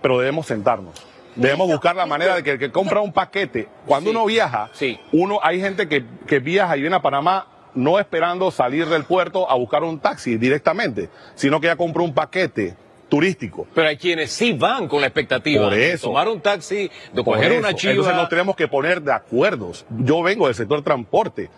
pero 0.00 0.18
debemos 0.18 0.46
sentarnos. 0.48 1.00
Debemos 1.36 1.68
buscar 1.68 1.94
la 1.94 2.06
manera 2.06 2.34
de 2.34 2.42
que 2.42 2.50
el 2.50 2.58
que 2.58 2.72
compra 2.72 3.00
un 3.00 3.12
paquete, 3.12 3.68
cuando 3.86 4.10
Sí. 4.10 4.16
uno 4.16 4.26
viaja, 4.26 4.68
Sí. 4.72 4.98
uno 5.12 5.38
hay 5.44 5.60
gente 5.60 5.88
que, 5.88 6.04
que 6.26 6.40
viaja 6.40 6.76
y 6.76 6.80
viene 6.80 6.96
a 6.96 7.00
Panamá 7.00 7.46
no 7.74 8.00
esperando 8.00 8.50
salir 8.50 8.86
del 8.88 9.04
puerto 9.04 9.48
a 9.48 9.54
buscar 9.54 9.84
un 9.84 10.00
taxi 10.00 10.36
directamente, 10.38 11.08
sino 11.36 11.60
que 11.60 11.68
ya 11.68 11.76
compró 11.76 12.02
un 12.02 12.12
paquete 12.12 12.74
turístico. 13.08 13.66
Pero 13.74 13.88
hay 13.88 13.96
quienes 13.96 14.32
sí 14.32 14.52
van 14.54 14.88
con 14.88 15.00
la 15.00 15.06
expectativa 15.06 15.64
Por 15.66 15.74
de 15.74 15.92
eso. 15.92 16.08
tomar 16.08 16.28
un 16.28 16.40
taxi, 16.40 16.90
de 17.12 17.22
Por 17.22 17.36
coger 17.36 17.52
eso. 17.52 17.60
una 17.60 17.74
chiva. 17.74 17.92
Entonces 17.92 18.16
nos 18.16 18.28
tenemos 18.28 18.56
que 18.56 18.66
poner 18.66 19.00
de 19.02 19.12
acuerdos. 19.12 19.86
Yo 20.00 20.20
vengo 20.22 20.46
del 20.46 20.54
sector 20.56 20.82
transporte. 20.82 21.48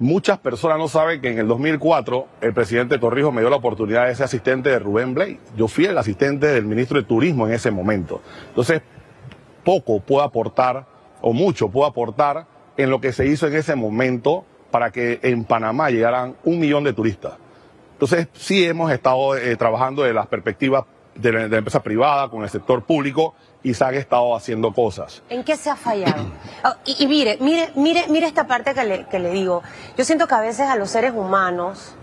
Muchas 0.00 0.38
personas 0.40 0.78
no 0.78 0.88
saben 0.88 1.20
que 1.20 1.30
en 1.30 1.38
el 1.38 1.46
2004 1.46 2.26
el 2.40 2.52
presidente 2.52 2.98
Torrijos 2.98 3.32
me 3.32 3.42
dio 3.42 3.50
la 3.50 3.56
oportunidad 3.56 4.06
de 4.06 4.14
ser 4.16 4.24
asistente 4.24 4.68
de 4.68 4.80
Rubén 4.80 5.14
Blay. 5.14 5.38
Yo 5.56 5.68
fui 5.68 5.84
el 5.84 5.96
asistente 5.96 6.48
del 6.48 6.64
ministro 6.64 7.00
de 7.00 7.06
Turismo 7.06 7.46
en 7.46 7.52
ese 7.52 7.70
momento. 7.70 8.20
Entonces, 8.48 8.82
poco 9.62 10.00
puedo 10.00 10.22
aportar, 10.22 10.86
o 11.20 11.32
mucho 11.32 11.68
puedo 11.68 11.86
aportar, 11.86 12.46
en 12.76 12.90
lo 12.90 13.00
que 13.00 13.12
se 13.12 13.26
hizo 13.26 13.46
en 13.46 13.54
ese 13.54 13.76
momento 13.76 14.44
para 14.72 14.90
que 14.90 15.20
en 15.22 15.44
Panamá 15.44 15.90
llegaran 15.90 16.34
un 16.42 16.58
millón 16.58 16.82
de 16.82 16.92
turistas. 16.92 17.34
Entonces, 17.92 18.26
sí 18.32 18.64
hemos 18.64 18.90
estado 18.90 19.36
eh, 19.36 19.54
trabajando 19.54 20.02
de 20.02 20.12
las 20.12 20.26
perspectivas 20.26 20.84
de 21.14 21.30
de 21.30 21.48
la 21.48 21.58
empresa 21.58 21.80
privada 21.80 22.28
con 22.28 22.42
el 22.42 22.48
sector 22.48 22.82
público 22.82 23.34
y 23.64 23.74
se 23.74 23.84
han 23.84 23.94
estado 23.94 24.36
haciendo 24.36 24.72
cosas. 24.72 25.22
¿En 25.28 25.42
qué 25.42 25.56
se 25.56 25.70
ha 25.70 25.76
fallado? 25.76 26.26
Ah, 26.62 26.76
y, 26.84 27.02
y 27.02 27.06
mire, 27.08 27.38
mire, 27.40 27.72
mire, 27.74 28.04
mire 28.08 28.26
esta 28.26 28.46
parte 28.46 28.74
que 28.74 28.84
le, 28.84 29.06
que 29.06 29.18
le 29.18 29.30
digo. 29.30 29.62
Yo 29.96 30.04
siento 30.04 30.28
que 30.28 30.34
a 30.36 30.40
veces 30.40 30.68
a 30.68 30.76
los 30.76 30.90
seres 30.90 31.12
humanos 31.12 31.96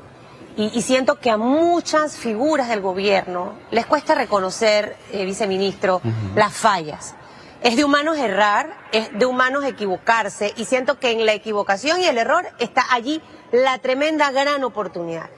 Y, 0.57 0.69
y 0.77 0.81
siento 0.81 1.15
que 1.15 1.29
a 1.29 1.37
muchas 1.37 2.17
figuras 2.17 2.67
del 2.67 2.81
gobierno 2.81 3.53
les 3.71 3.85
cuesta 3.85 4.15
reconocer, 4.15 4.97
eh, 5.13 5.23
viceministro, 5.23 6.01
las 6.35 6.51
fallas. 6.51 7.15
Es 7.63 7.77
de 7.77 7.85
humanos 7.85 8.17
errar, 8.17 8.75
es 8.91 9.17
de 9.17 9.25
humanos 9.25 9.63
equivocarse 9.63 10.51
y 10.57 10.65
siento 10.65 10.99
que 10.99 11.11
en 11.11 11.25
la 11.25 11.31
equivocación 11.31 12.01
y 12.01 12.05
el 12.05 12.17
error 12.17 12.45
está 12.59 12.83
allí 12.91 13.21
la 13.53 13.77
tremenda 13.77 14.29
gran 14.31 14.65
oportunidad. 14.65 15.29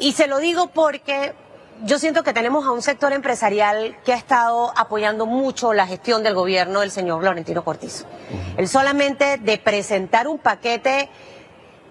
Y 0.00 0.12
se 0.12 0.28
lo 0.28 0.38
digo 0.38 0.68
porque 0.68 1.34
yo 1.84 1.98
siento 1.98 2.22
que 2.22 2.32
tenemos 2.32 2.64
a 2.66 2.70
un 2.70 2.82
sector 2.82 3.12
empresarial 3.12 3.96
que 4.04 4.12
ha 4.12 4.16
estado 4.16 4.72
apoyando 4.76 5.26
mucho 5.26 5.72
la 5.72 5.86
gestión 5.86 6.22
del 6.22 6.34
gobierno 6.34 6.80
del 6.80 6.90
señor 6.90 7.20
Florentino 7.20 7.64
Cortizo. 7.64 8.06
Él 8.56 8.68
solamente 8.68 9.38
de 9.38 9.58
presentar 9.58 10.28
un 10.28 10.38
paquete 10.38 11.08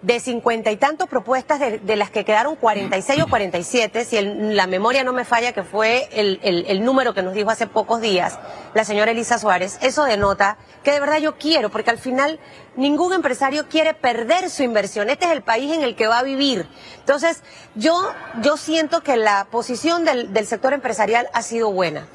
de 0.02 0.20
cincuenta 0.20 0.72
y 0.72 0.78
tantos 0.78 1.08
propuestas 1.08 1.60
de, 1.60 1.96
las 1.96 2.10
que 2.10 2.26
quedaron 2.26 2.56
46 2.56 3.22
o 3.22 3.28
47, 3.28 4.06
si 4.06 4.20
la 4.22 4.66
memoria 4.66 5.04
no 5.04 5.14
me 5.14 5.26
falla, 5.26 5.52
que 5.52 5.64
fue 5.64 6.10
el, 6.12 6.84
número 6.84 7.14
que 7.14 7.22
nos 7.22 7.34
dijo 7.34 7.52
hace 7.52 7.68
pocos 7.68 8.02
días 8.02 8.40
la 8.74 8.84
señora 8.84 9.12
Elisa 9.12 9.38
Suárez, 9.38 9.78
eso 9.82 10.04
denota 10.06 10.58
que 10.84 10.92
de 10.92 11.00
verdad 11.00 11.20
yo 11.20 11.38
quiero, 11.38 11.70
porque 11.70 11.92
al 11.92 12.00
final 12.00 12.40
ningún 12.76 13.14
empresario 13.14 13.68
quiere 13.68 13.94
perder 13.94 14.50
su 14.50 14.64
inversión. 14.64 15.10
Este 15.10 15.26
es 15.26 15.32
el 15.32 15.44
país 15.44 15.72
en 15.72 15.84
el 15.84 15.96
que 15.96 16.08
va 16.08 16.20
a 16.20 16.24
vivir. 16.24 16.68
Entonces, 17.00 17.44
yo, 17.76 18.12
yo 18.42 18.58
siento 18.58 19.02
que 19.02 19.18
la 19.18 19.48
posición 19.52 20.04
del 20.06 20.48
sector 20.48 20.74
empresarial 20.74 21.28
ha 21.34 21.44
sido 21.44 21.72
buena, 21.72 22.08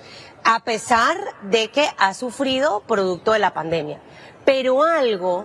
a 0.43 0.61
pesar 0.61 1.17
de 1.43 1.69
que 1.69 1.89
ha 1.99 2.15
sufrido 2.15 2.81
producto 2.81 3.33
de 3.33 3.39
la 3.39 3.55
pandemia. 3.55 4.01
Pero 4.45 4.83
algo 4.83 5.45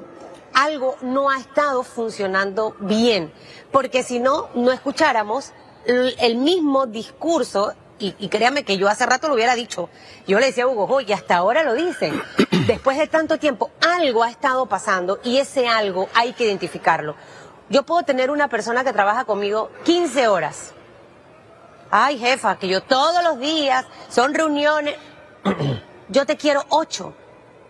algo 0.54 0.96
no 1.02 1.30
ha 1.30 1.40
estado 1.40 1.84
funcionando 1.84 2.76
bien, 2.80 3.34
porque 3.72 4.04
si 4.04 4.20
no, 4.20 4.50
no 4.54 4.72
escucháramos 4.72 5.54
el 5.86 6.36
mismo 6.36 6.86
discurso, 6.86 7.74
y, 7.98 8.16
y, 8.18 8.30
créame 8.30 8.64
que 8.64 8.78
yo 8.78 8.88
hace 8.88 9.06
rato 9.06 9.28
lo 9.28 9.36
hubiera 9.36 9.54
dicho, 9.54 9.90
yo 10.26 10.40
le 10.40 10.48
decía 10.48 10.64
a 10.64 10.68
Hugo, 10.68 11.02
y 11.02 11.14
hasta 11.14 11.36
ahora 11.36 11.64
lo 11.64 11.74
dicen, 11.76 12.20
después 12.68 12.98
de 12.98 13.08
tanto 13.08 13.38
tiempo, 13.38 13.70
algo 13.80 14.24
ha 14.24 14.30
estado 14.30 14.66
pasando 14.66 15.20
y 15.24 15.38
ese 15.38 15.68
algo 15.68 16.10
hay 16.16 16.34
que 16.34 16.46
identificarlo. 16.46 17.16
Yo 17.70 17.84
puedo 17.84 18.04
tener 18.04 18.32
una 18.32 18.50
persona 18.50 18.84
que 18.84 18.92
trabaja 18.92 19.26
conmigo 19.26 19.72
15 19.86 20.28
horas. 20.28 20.74
Ay, 21.90 22.18
jefa, 22.18 22.58
que 22.58 22.68
yo 22.68 22.82
todos 22.82 23.24
los 23.24 23.40
días 23.40 23.86
son 24.10 24.34
reuniones. 24.34 24.96
Yo 26.10 26.26
te 26.26 26.36
quiero 26.36 26.66
ocho 26.68 27.14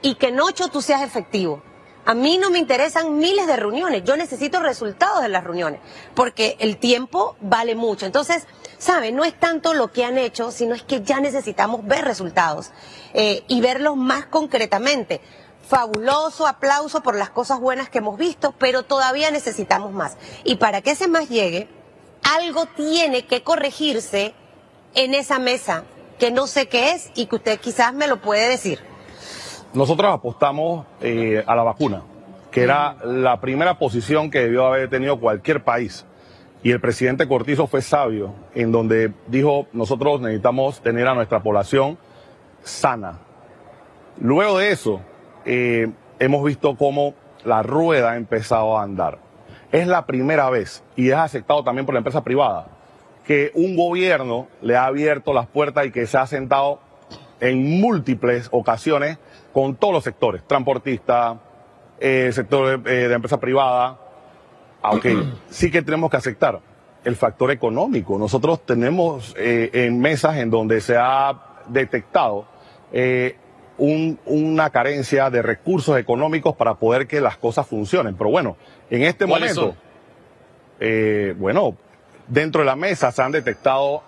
y 0.01 0.15
que 0.15 0.29
en 0.29 0.39
ocho 0.39 0.69
tú 0.69 0.81
seas 0.81 1.03
efectivo. 1.03 1.61
A 2.03 2.15
mí 2.15 2.39
no 2.39 2.50
me 2.50 2.58
interesan 2.58 3.20
miles 3.20 3.46
de 3.46 3.55
reuniones, 3.55 4.03
yo 4.03 4.17
necesito 4.17 4.60
resultados 4.60 5.22
de 5.22 5.29
las 5.29 5.43
reuniones, 5.43 5.79
porque 6.15 6.58
el 6.60 6.77
tiempo 6.77 7.36
vale 7.41 7.75
mucho. 7.75 8.08
Entonces, 8.08 8.48
¿sabe? 8.79 9.12
No 9.12 9.24
es 9.24 9.39
tanto 9.39 9.75
lo 9.75 9.91
que 9.91 10.03
han 10.03 10.17
hecho, 10.17 10.51
sino 10.51 10.74
es 10.74 10.81
que 10.81 11.01
ya 11.01 11.20
necesitamos 11.20 11.86
ver 11.86 12.03
resultados 12.03 12.72
eh, 13.13 13.43
y 13.48 13.62
verlos 13.62 13.98
más 13.98 14.25
concretamente. 14.25 15.22
Fabuloso, 15.67 16.48
aplauso 16.48 17.01
por 17.01 17.15
las 17.15 17.29
cosas 17.29 17.60
buenas 17.60 17.89
que 17.89 18.00
hemos 18.00 18.17
visto, 18.17 18.53
pero 18.58 18.84
todavía 18.84 19.29
necesitamos 19.29 19.91
más. 19.91 20.17
Y 20.43 20.55
para 20.55 20.81
que 20.81 20.91
ese 20.91 21.08
más 21.08 21.29
llegue, 21.29 21.70
algo 22.24 22.65
tiene 22.65 23.27
que 23.27 23.43
corregirse 23.43 24.34
en 24.96 25.13
esa 25.13 25.38
mesa, 25.38 25.84
que 26.17 26.31
no 26.31 26.48
sé 26.48 26.67
qué 26.67 26.93
es 26.93 27.12
y 27.13 27.27
que 27.27 27.36
usted 27.36 27.60
quizás 27.60 27.93
me 27.93 28.08
lo 28.08 28.22
puede 28.22 28.50
decir. 28.50 28.90
Nosotros 29.73 30.13
apostamos 30.13 30.85
eh, 30.99 31.43
a 31.47 31.55
la 31.55 31.63
vacuna, 31.63 32.01
que 32.51 32.63
era 32.63 32.97
la 33.05 33.39
primera 33.39 33.79
posición 33.79 34.29
que 34.29 34.39
debió 34.39 34.65
haber 34.65 34.89
tenido 34.89 35.17
cualquier 35.17 35.63
país. 35.63 36.05
Y 36.61 36.71
el 36.71 36.81
presidente 36.81 37.25
Cortizo 37.25 37.67
fue 37.67 37.81
sabio, 37.81 38.33
en 38.53 38.73
donde 38.73 39.13
dijo, 39.27 39.67
nosotros 39.71 40.19
necesitamos 40.19 40.81
tener 40.81 41.07
a 41.07 41.15
nuestra 41.15 41.41
población 41.41 41.97
sana. 42.63 43.19
Luego 44.19 44.57
de 44.57 44.71
eso, 44.71 44.99
eh, 45.45 45.89
hemos 46.19 46.43
visto 46.43 46.75
cómo 46.75 47.13
la 47.45 47.63
rueda 47.63 48.11
ha 48.11 48.17
empezado 48.17 48.77
a 48.77 48.83
andar. 48.83 49.19
Es 49.71 49.87
la 49.87 50.05
primera 50.05 50.49
vez, 50.49 50.83
y 50.97 51.09
es 51.09 51.15
aceptado 51.15 51.63
también 51.63 51.85
por 51.85 51.95
la 51.95 51.99
empresa 51.99 52.25
privada, 52.25 52.67
que 53.25 53.51
un 53.55 53.77
gobierno 53.77 54.47
le 54.61 54.75
ha 54.75 54.85
abierto 54.85 55.33
las 55.33 55.47
puertas 55.47 55.85
y 55.85 55.91
que 55.91 56.05
se 56.07 56.17
ha 56.17 56.27
sentado 56.27 56.79
en 57.41 57.81
múltiples 57.81 58.48
ocasiones 58.51 59.17
con 59.51 59.75
todos 59.75 59.93
los 59.93 60.03
sectores, 60.03 60.43
transportista, 60.48 61.38
eh, 62.00 62.29
sector 62.31 62.81
de, 62.81 63.03
eh, 63.03 63.07
de 63.07 63.13
empresa 63.13 63.39
privada, 63.39 64.00
aunque 64.81 65.21
sí 65.50 65.69
que 65.69 65.81
tenemos 65.81 66.10
que 66.10 66.17
aceptar 66.17 66.62
el 67.03 67.15
factor 67.15 67.51
económico. 67.51 68.17
Nosotros 68.17 68.63
tenemos 68.65 69.36
eh, 69.38 69.71
en 69.74 70.00
mesas 70.00 70.38
en 70.38 70.51
donde 70.51 70.79
se 70.81 70.95
ha 70.98 71.63
detectado 71.67 72.45
eh, 72.93 73.36
un, 73.79 74.19
una 74.25 74.69
carencia 74.69 75.31
de 75.31 75.41
recursos 75.41 75.98
económicos 75.98 76.55
para 76.55 76.75
poder 76.75 77.07
que 77.07 77.19
las 77.19 77.38
cosas 77.38 77.65
funcionen. 77.65 78.15
Pero 78.15 78.29
bueno, 78.29 78.55
en 78.91 79.01
este 79.01 79.25
momento, 79.25 79.75
bueno, 81.38 81.75
dentro 82.27 82.62
de 82.62 82.65
la 82.65 82.75
mesa 82.75 83.12
se 83.12 83.24
han 83.24 83.31
detectado 83.31 84.03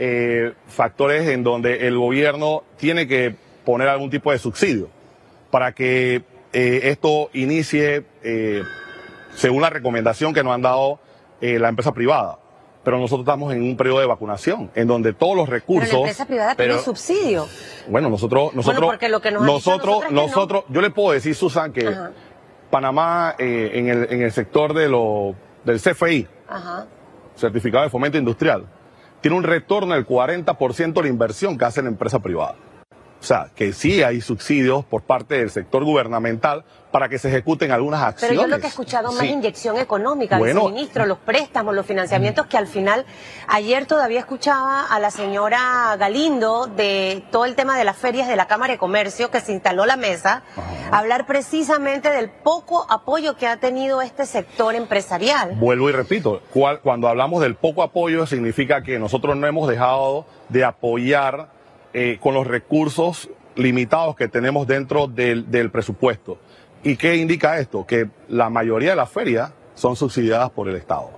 eh, 0.00 0.54
factores 0.68 1.28
en 1.28 1.42
donde 1.42 1.88
el 1.88 1.98
gobierno 1.98 2.62
tiene 2.76 3.08
que 3.08 3.34
poner 3.64 3.88
algún 3.88 4.10
tipo 4.10 4.30
de 4.30 4.38
subsidio 4.38 4.88
para 5.50 5.72
que 5.72 6.22
eh, 6.52 6.80
esto 6.84 7.30
inicie 7.32 8.04
eh, 8.22 8.62
según 9.34 9.60
la 9.60 9.70
recomendación 9.70 10.32
que 10.32 10.44
nos 10.44 10.54
han 10.54 10.62
dado 10.62 11.00
la 11.40 11.68
empresa 11.68 11.92
privada. 11.92 12.38
Pero 12.84 12.98
nosotros 12.98 13.24
estamos 13.24 13.52
en 13.52 13.62
un 13.62 13.76
periodo 13.76 14.00
de 14.00 14.06
vacunación, 14.06 14.70
en 14.74 14.88
donde 14.88 15.12
todos 15.12 15.36
los 15.36 15.48
recursos. 15.48 15.88
Pero 15.88 16.02
la 16.02 16.08
empresa 16.08 16.26
privada 16.26 16.54
pero, 16.56 16.74
tiene 16.74 16.84
subsidio. 16.84 17.46
Bueno, 17.88 18.08
nosotros, 18.08 18.54
nosotros, 18.54 18.80
bueno, 18.80 18.92
porque 18.92 19.08
lo 19.08 19.20
que 19.20 19.30
nos 19.30 19.42
nosotros, 19.42 19.86
nosotros, 19.86 20.12
nosotros 20.12 20.64
no. 20.68 20.74
yo 20.74 20.80
le 20.80 20.90
puedo 20.90 21.12
decir, 21.12 21.34
Susan, 21.34 21.72
que 21.72 21.86
Ajá. 21.86 22.12
Panamá 22.70 23.34
en, 23.38 23.88
el, 23.88 24.08
en 24.10 24.22
el 24.22 24.32
sector 24.32 24.74
de 24.74 24.88
lo, 24.88 25.34
del 25.64 25.80
CFI, 25.80 26.26
Ajá. 26.48 26.86
certificado 27.36 27.84
de 27.84 27.90
fomento 27.90 28.18
industrial, 28.18 28.66
tiene 29.20 29.36
un 29.36 29.42
retorno 29.42 29.94
del 29.94 30.06
40% 30.06 30.92
de 30.92 31.02
la 31.02 31.08
inversión 31.08 31.58
que 31.58 31.64
hace 31.64 31.82
la 31.82 31.88
empresa 31.88 32.20
privada. 32.20 32.54
O 33.20 33.24
sea, 33.24 33.50
que 33.54 33.72
sí 33.72 34.02
hay 34.02 34.20
subsidios 34.20 34.84
por 34.84 35.02
parte 35.02 35.38
del 35.38 35.50
sector 35.50 35.84
gubernamental 35.84 36.64
para 36.90 37.08
que 37.08 37.18
se 37.18 37.28
ejecuten 37.28 37.70
algunas 37.70 38.00
acciones. 38.02 38.36
Pero 38.38 38.48
yo 38.48 38.48
lo 38.48 38.60
que 38.60 38.66
he 38.66 38.70
escuchado 38.70 39.12
más 39.12 39.20
sí. 39.20 39.26
inyección 39.26 39.76
económica, 39.76 40.38
bueno, 40.38 40.62
viceministro, 40.62 41.04
los 41.04 41.18
préstamos, 41.18 41.74
los 41.74 41.84
financiamientos, 41.84 42.46
que 42.46 42.56
al 42.56 42.66
final, 42.66 43.04
ayer 43.46 43.86
todavía 43.86 44.20
escuchaba 44.20 44.86
a 44.86 44.98
la 44.98 45.10
señora 45.10 45.96
Galindo 45.98 46.66
de 46.66 47.22
todo 47.30 47.44
el 47.44 47.56
tema 47.56 47.76
de 47.76 47.84
las 47.84 47.96
ferias 47.96 48.28
de 48.28 48.36
la 48.36 48.46
Cámara 48.46 48.72
de 48.72 48.78
Comercio, 48.78 49.30
que 49.30 49.40
se 49.40 49.52
instaló 49.52 49.84
la 49.84 49.96
mesa, 49.96 50.42
Ajá. 50.56 50.98
hablar 50.98 51.26
precisamente 51.26 52.10
del 52.10 52.30
poco 52.30 52.86
apoyo 52.88 53.36
que 53.36 53.46
ha 53.46 53.58
tenido 53.58 54.00
este 54.00 54.24
sector 54.24 54.74
empresarial. 54.74 55.56
Vuelvo 55.56 55.90
y 55.90 55.92
repito, 55.92 56.40
cuando 56.82 57.08
hablamos 57.08 57.42
del 57.42 57.56
poco 57.56 57.82
apoyo 57.82 58.26
significa 58.26 58.82
que 58.82 58.98
nosotros 58.98 59.36
no 59.36 59.46
hemos 59.46 59.68
dejado 59.68 60.24
de 60.48 60.64
apoyar 60.64 61.57
eh, 62.00 62.16
con 62.20 62.32
los 62.32 62.46
recursos 62.46 63.28
limitados 63.56 64.14
que 64.14 64.28
tenemos 64.28 64.68
dentro 64.68 65.08
del, 65.08 65.50
del, 65.50 65.68
presupuesto. 65.72 66.38
¿Y 66.84 66.94
qué 66.94 67.16
indica 67.16 67.58
esto? 67.58 67.84
Que 67.84 68.08
la 68.28 68.50
mayoría 68.50 68.90
de 68.90 68.96
las 68.96 69.10
ferias 69.10 69.50
son 69.74 69.96
subsidiadas 69.96 70.48
por 70.50 70.68
el 70.68 70.76
Estado. 70.76 71.17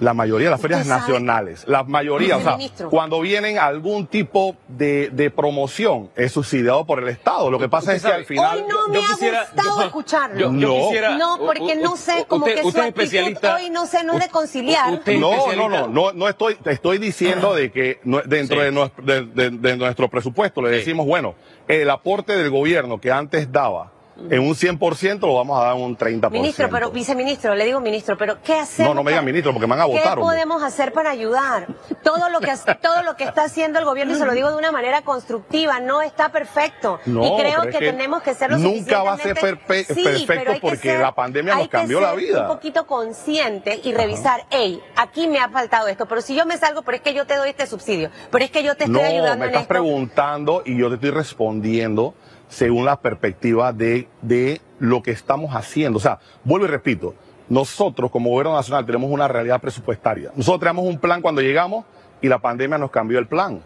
La 0.00 0.14
mayoría 0.14 0.46
de 0.46 0.50
las 0.50 0.60
ferias 0.60 0.86
nacionales, 0.86 1.64
la 1.66 1.84
mayoría, 1.84 2.36
o 2.36 2.40
sea, 2.40 2.56
ministro. 2.56 2.90
cuando 2.90 3.20
vienen 3.20 3.58
algún 3.58 4.06
tipo 4.06 4.56
de, 4.68 5.10
de, 5.10 5.30
promoción 5.30 6.10
es 6.16 6.32
subsidiado 6.32 6.84
por 6.84 7.02
el 7.02 7.08
Estado. 7.08 7.50
Lo 7.50 7.58
que 7.58 7.68
pasa 7.68 7.94
es 7.94 8.02
que 8.02 8.12
al 8.12 8.24
final. 8.24 8.58
Hoy 8.58 8.64
no 8.68 8.88
me 8.88 8.94
yo 8.94 9.04
ha 9.04 9.40
gustado 9.44 9.80
yo, 9.80 9.86
escucharlo. 9.86 10.38
Yo, 10.38 10.52
yo 10.58 10.68
no. 10.68 10.74
quisiera, 10.74 11.16
no, 11.16 11.38
porque 11.38 11.76
no 11.76 11.96
sé, 11.96 12.24
como 12.28 12.44
usted, 12.44 12.56
que 12.56 12.62
su 12.62 12.68
usted 12.68 12.86
especialista, 12.86 13.56
hoy 13.56 13.70
no 13.70 13.86
sé, 13.86 14.04
no 14.04 14.14
es 14.14 14.20
de 14.20 14.28
conciliar. 14.28 15.00
No, 15.18 15.54
no, 15.54 15.68
no, 15.68 15.88
no, 15.88 16.12
no 16.12 16.28
estoy, 16.28 16.56
estoy 16.64 16.98
diciendo 16.98 17.54
de 17.54 17.70
que 17.70 18.00
dentro 18.26 18.58
sí. 18.58 18.64
de, 18.64 18.72
nuestro, 18.72 19.04
de, 19.04 19.22
de, 19.26 19.50
de, 19.50 19.76
nuestro 19.76 20.08
presupuesto 20.08 20.60
le 20.60 20.70
decimos, 20.70 21.04
sí. 21.04 21.10
bueno, 21.10 21.34
el 21.68 21.88
aporte 21.90 22.36
del 22.36 22.50
gobierno 22.50 23.00
que 23.00 23.10
antes 23.10 23.50
daba 23.50 23.93
en 24.16 24.40
un 24.40 24.54
100% 24.54 25.20
lo 25.20 25.34
vamos 25.34 25.60
a 25.60 25.64
dar 25.64 25.74
un 25.74 25.96
30%. 25.96 26.30
Ministro, 26.30 26.68
pero 26.70 26.90
viceministro, 26.90 27.54
le 27.54 27.64
digo 27.64 27.80
ministro, 27.80 28.16
pero 28.16 28.40
¿qué 28.42 28.54
hacemos? 28.54 28.90
No, 28.90 28.94
no 28.94 29.02
me 29.02 29.10
diga 29.10 29.22
ministro 29.22 29.52
porque 29.52 29.66
me 29.66 29.72
van 29.72 29.80
a 29.80 29.86
votar. 29.86 30.14
¿Qué 30.14 30.20
podemos 30.20 30.62
hacer 30.62 30.92
para 30.92 31.10
ayudar? 31.10 31.66
Todo 32.02 32.28
lo 32.30 32.40
que 32.40 32.52
todo 32.80 33.02
lo 33.02 33.16
que 33.16 33.24
está 33.24 33.44
haciendo 33.44 33.78
el 33.78 33.84
gobierno 33.84 34.14
y 34.14 34.16
se 34.16 34.24
lo 34.24 34.32
digo 34.32 34.50
de 34.50 34.56
una 34.56 34.70
manera 34.70 35.02
constructiva, 35.02 35.80
no 35.80 36.02
está 36.02 36.30
perfecto. 36.30 37.00
No, 37.06 37.24
y 37.24 37.40
creo 37.40 37.62
que, 37.62 37.70
que, 37.70 37.78
tenemos 37.78 38.22
que 38.22 38.34
ser 38.34 38.50
lo 38.50 38.58
Nunca 38.58 39.02
va 39.02 39.14
a 39.14 39.18
ser 39.18 39.38
perfe 39.38 39.84
sí, 39.84 40.02
perfecto 40.04 40.52
porque 40.60 40.90
ser, 40.90 41.00
la 41.00 41.14
pandemia 41.14 41.56
nos 41.56 41.68
cambió 41.68 42.00
la 42.00 42.14
vida. 42.14 42.42
un 42.42 42.48
poquito 42.48 42.86
consciente 42.86 43.80
y 43.82 43.92
revisar, 43.92 44.44
hey, 44.50 44.80
aquí 44.96 45.26
me 45.26 45.40
ha 45.40 45.48
faltado 45.48 45.88
esto, 45.88 46.06
pero 46.06 46.20
si 46.20 46.34
yo 46.34 46.46
me 46.46 46.56
salgo, 46.56 46.82
pero 46.82 46.96
es 46.96 47.02
que 47.02 47.14
yo 47.14 47.26
te 47.26 47.36
doy 47.36 47.50
este 47.50 47.66
subsidio, 47.66 48.10
pero 48.30 48.44
es 48.44 48.50
que 48.50 48.62
yo 48.62 48.76
te 48.76 48.84
estoy 48.84 49.02
no, 49.02 49.08
ayudando 49.08 49.38
me 49.38 49.46
estás 49.46 49.62
esto. 49.62 49.68
preguntando 49.68 50.62
y 50.64 50.78
yo 50.78 50.88
te 50.88 50.94
estoy 50.94 51.10
respondiendo 51.10 52.14
según 52.48 52.84
la 52.84 53.00
perspectiva 53.00 53.72
de, 53.72 54.08
de 54.22 54.60
lo 54.78 55.02
que 55.02 55.10
estamos 55.10 55.54
haciendo. 55.54 55.98
O 55.98 56.00
sea, 56.00 56.18
vuelvo 56.44 56.66
y 56.66 56.70
repito, 56.70 57.14
nosotros 57.48 58.10
como 58.10 58.30
gobierno 58.30 58.54
nacional 58.54 58.86
tenemos 58.86 59.10
una 59.10 59.28
realidad 59.28 59.60
presupuestaria. 59.60 60.30
Nosotros 60.34 60.60
tenemos 60.60 60.84
un 60.86 60.98
plan 60.98 61.20
cuando 61.22 61.40
llegamos 61.42 61.84
y 62.20 62.28
la 62.28 62.38
pandemia 62.38 62.78
nos 62.78 62.90
cambió 62.90 63.18
el 63.18 63.26
plan. 63.26 63.60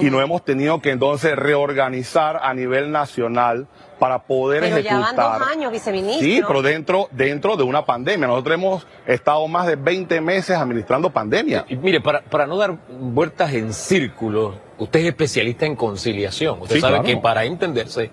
Y 0.00 0.10
nos 0.10 0.24
hemos 0.24 0.44
tenido 0.44 0.80
que 0.80 0.90
entonces 0.90 1.36
reorganizar 1.36 2.40
a 2.42 2.52
nivel 2.52 2.90
nacional 2.90 3.68
para 4.00 4.24
poder 4.24 4.62
Pero 4.62 4.78
ya 4.80 4.90
ejecutar. 4.98 5.14
van 5.16 5.38
dos 5.38 5.48
años, 5.48 5.70
viceministro. 5.72 6.24
Sí, 6.26 6.42
pero 6.44 6.62
dentro, 6.62 7.08
dentro 7.12 7.56
de 7.56 7.62
una 7.62 7.84
pandemia. 7.84 8.26
Nosotros 8.26 8.54
hemos 8.54 8.86
estado 9.06 9.46
más 9.46 9.68
de 9.68 9.76
20 9.76 10.20
meses 10.20 10.56
administrando 10.56 11.10
pandemia. 11.10 11.64
Y 11.68 11.76
mire, 11.76 12.00
para, 12.00 12.22
para 12.22 12.44
no 12.44 12.56
dar 12.56 12.76
vueltas 12.98 13.52
en 13.52 13.72
círculos, 13.72 14.56
usted 14.78 14.98
es 15.00 15.06
especialista 15.06 15.64
en 15.64 15.76
conciliación. 15.76 16.60
Usted 16.62 16.74
Sí, 16.76 16.80
sabe 16.80 16.94
claro. 16.94 17.04
que 17.08 17.16
para 17.18 17.44
entenderse, 17.44 18.10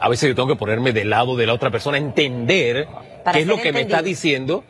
a 0.00 0.08
veces 0.08 0.28
yo 0.28 0.34
tengo 0.34 0.48
que 0.48 0.56
ponerme 0.56 0.92
del 0.92 1.10
lado 1.10 1.36
de 1.36 1.46
la 1.46 1.54
otra 1.54 1.70
persona, 1.70 1.98
entender 1.98 2.88
Para 3.24 3.32
qué 3.34 3.40
es 3.40 3.46
lo 3.46 3.56
que 3.58 3.72
me 3.72 3.82
está 3.82 4.02
diciendo 4.02 4.64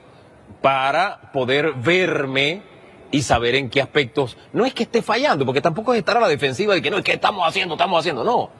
para 0.60 1.32
poder 1.32 1.74
verme 1.74 2.62
y 3.10 3.22
saber 3.22 3.54
en 3.54 3.70
qué 3.70 3.80
aspectos. 3.80 4.36
No 4.52 4.64
es 4.66 4.74
que 4.74 4.84
esté 4.84 5.02
fallando, 5.02 5.44
porque 5.44 5.60
tampoco 5.60 5.92
es 5.92 5.98
estar 5.98 6.16
a 6.16 6.20
la 6.20 6.28
defensiva 6.28 6.74
de 6.74 6.82
que 6.82 6.90
no, 6.90 6.98
es 6.98 7.04
que 7.04 7.12
estamos 7.12 7.46
haciendo, 7.46 7.74
estamos 7.74 8.00
haciendo. 8.00 8.24
No. 8.24 8.50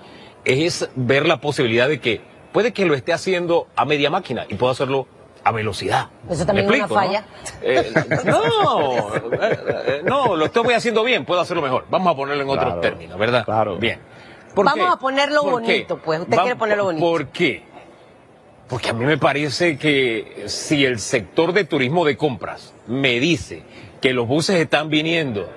Es 0.44 0.88
ver 0.94 1.26
la 1.26 1.40
posibilidad 1.40 1.88
de 1.88 2.00
que 2.00 2.20
puede 2.52 2.72
que 2.72 2.84
lo 2.84 2.94
esté 2.94 3.12
haciendo 3.12 3.66
a 3.74 3.84
media 3.84 4.10
máquina 4.10 4.46
y 4.48 4.54
puedo 4.54 4.72
hacerlo 4.72 5.06
a 5.42 5.52
velocidad. 5.52 6.08
Eso 6.28 6.44
también 6.44 6.66
¿Me 6.68 6.76
es 6.76 6.84
una 6.84 6.88
falla. 6.88 7.20
¿no? 7.20 7.58
Eh, 7.62 7.92
no, 8.24 9.14
eh, 9.14 9.58
eh, 9.86 10.02
no, 10.04 10.36
lo 10.36 10.46
estoy 10.46 10.74
haciendo 10.74 11.04
bien, 11.04 11.24
puedo 11.24 11.40
hacerlo 11.40 11.62
mejor. 11.62 11.86
Vamos 11.90 12.12
a 12.12 12.16
ponerlo 12.16 12.42
en 12.42 12.48
otros 12.48 12.80
términos, 12.80 13.18
¿verdad? 13.18 13.44
claro. 13.44 13.76
Bien. 13.76 14.00
Vamos 14.64 14.94
a 14.94 14.98
ponerlo 14.98 15.42
bonito, 15.44 15.98
pues. 15.98 16.20
Usted 16.20 16.36
quiere 16.38 16.56
ponerlo 16.56 16.84
bonito. 16.84 17.04
¿Por 17.06 17.26
qué? 17.28 17.62
Porque 18.68 18.90
a 18.90 18.92
mí 18.94 19.04
me 19.04 19.16
parece 19.18 19.78
que 19.78 20.44
si 20.46 20.84
el 20.84 20.98
sector 20.98 21.52
de 21.52 21.64
turismo 21.64 22.04
de 22.04 22.16
compras 22.16 22.74
me 22.88 23.20
dice 23.20 23.62
que 24.00 24.12
los 24.12 24.26
buses 24.26 24.56
están 24.56 24.88
viniendo 24.88 25.48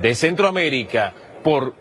de 0.00 0.14
Centroamérica 0.14 1.12
por 1.44 1.74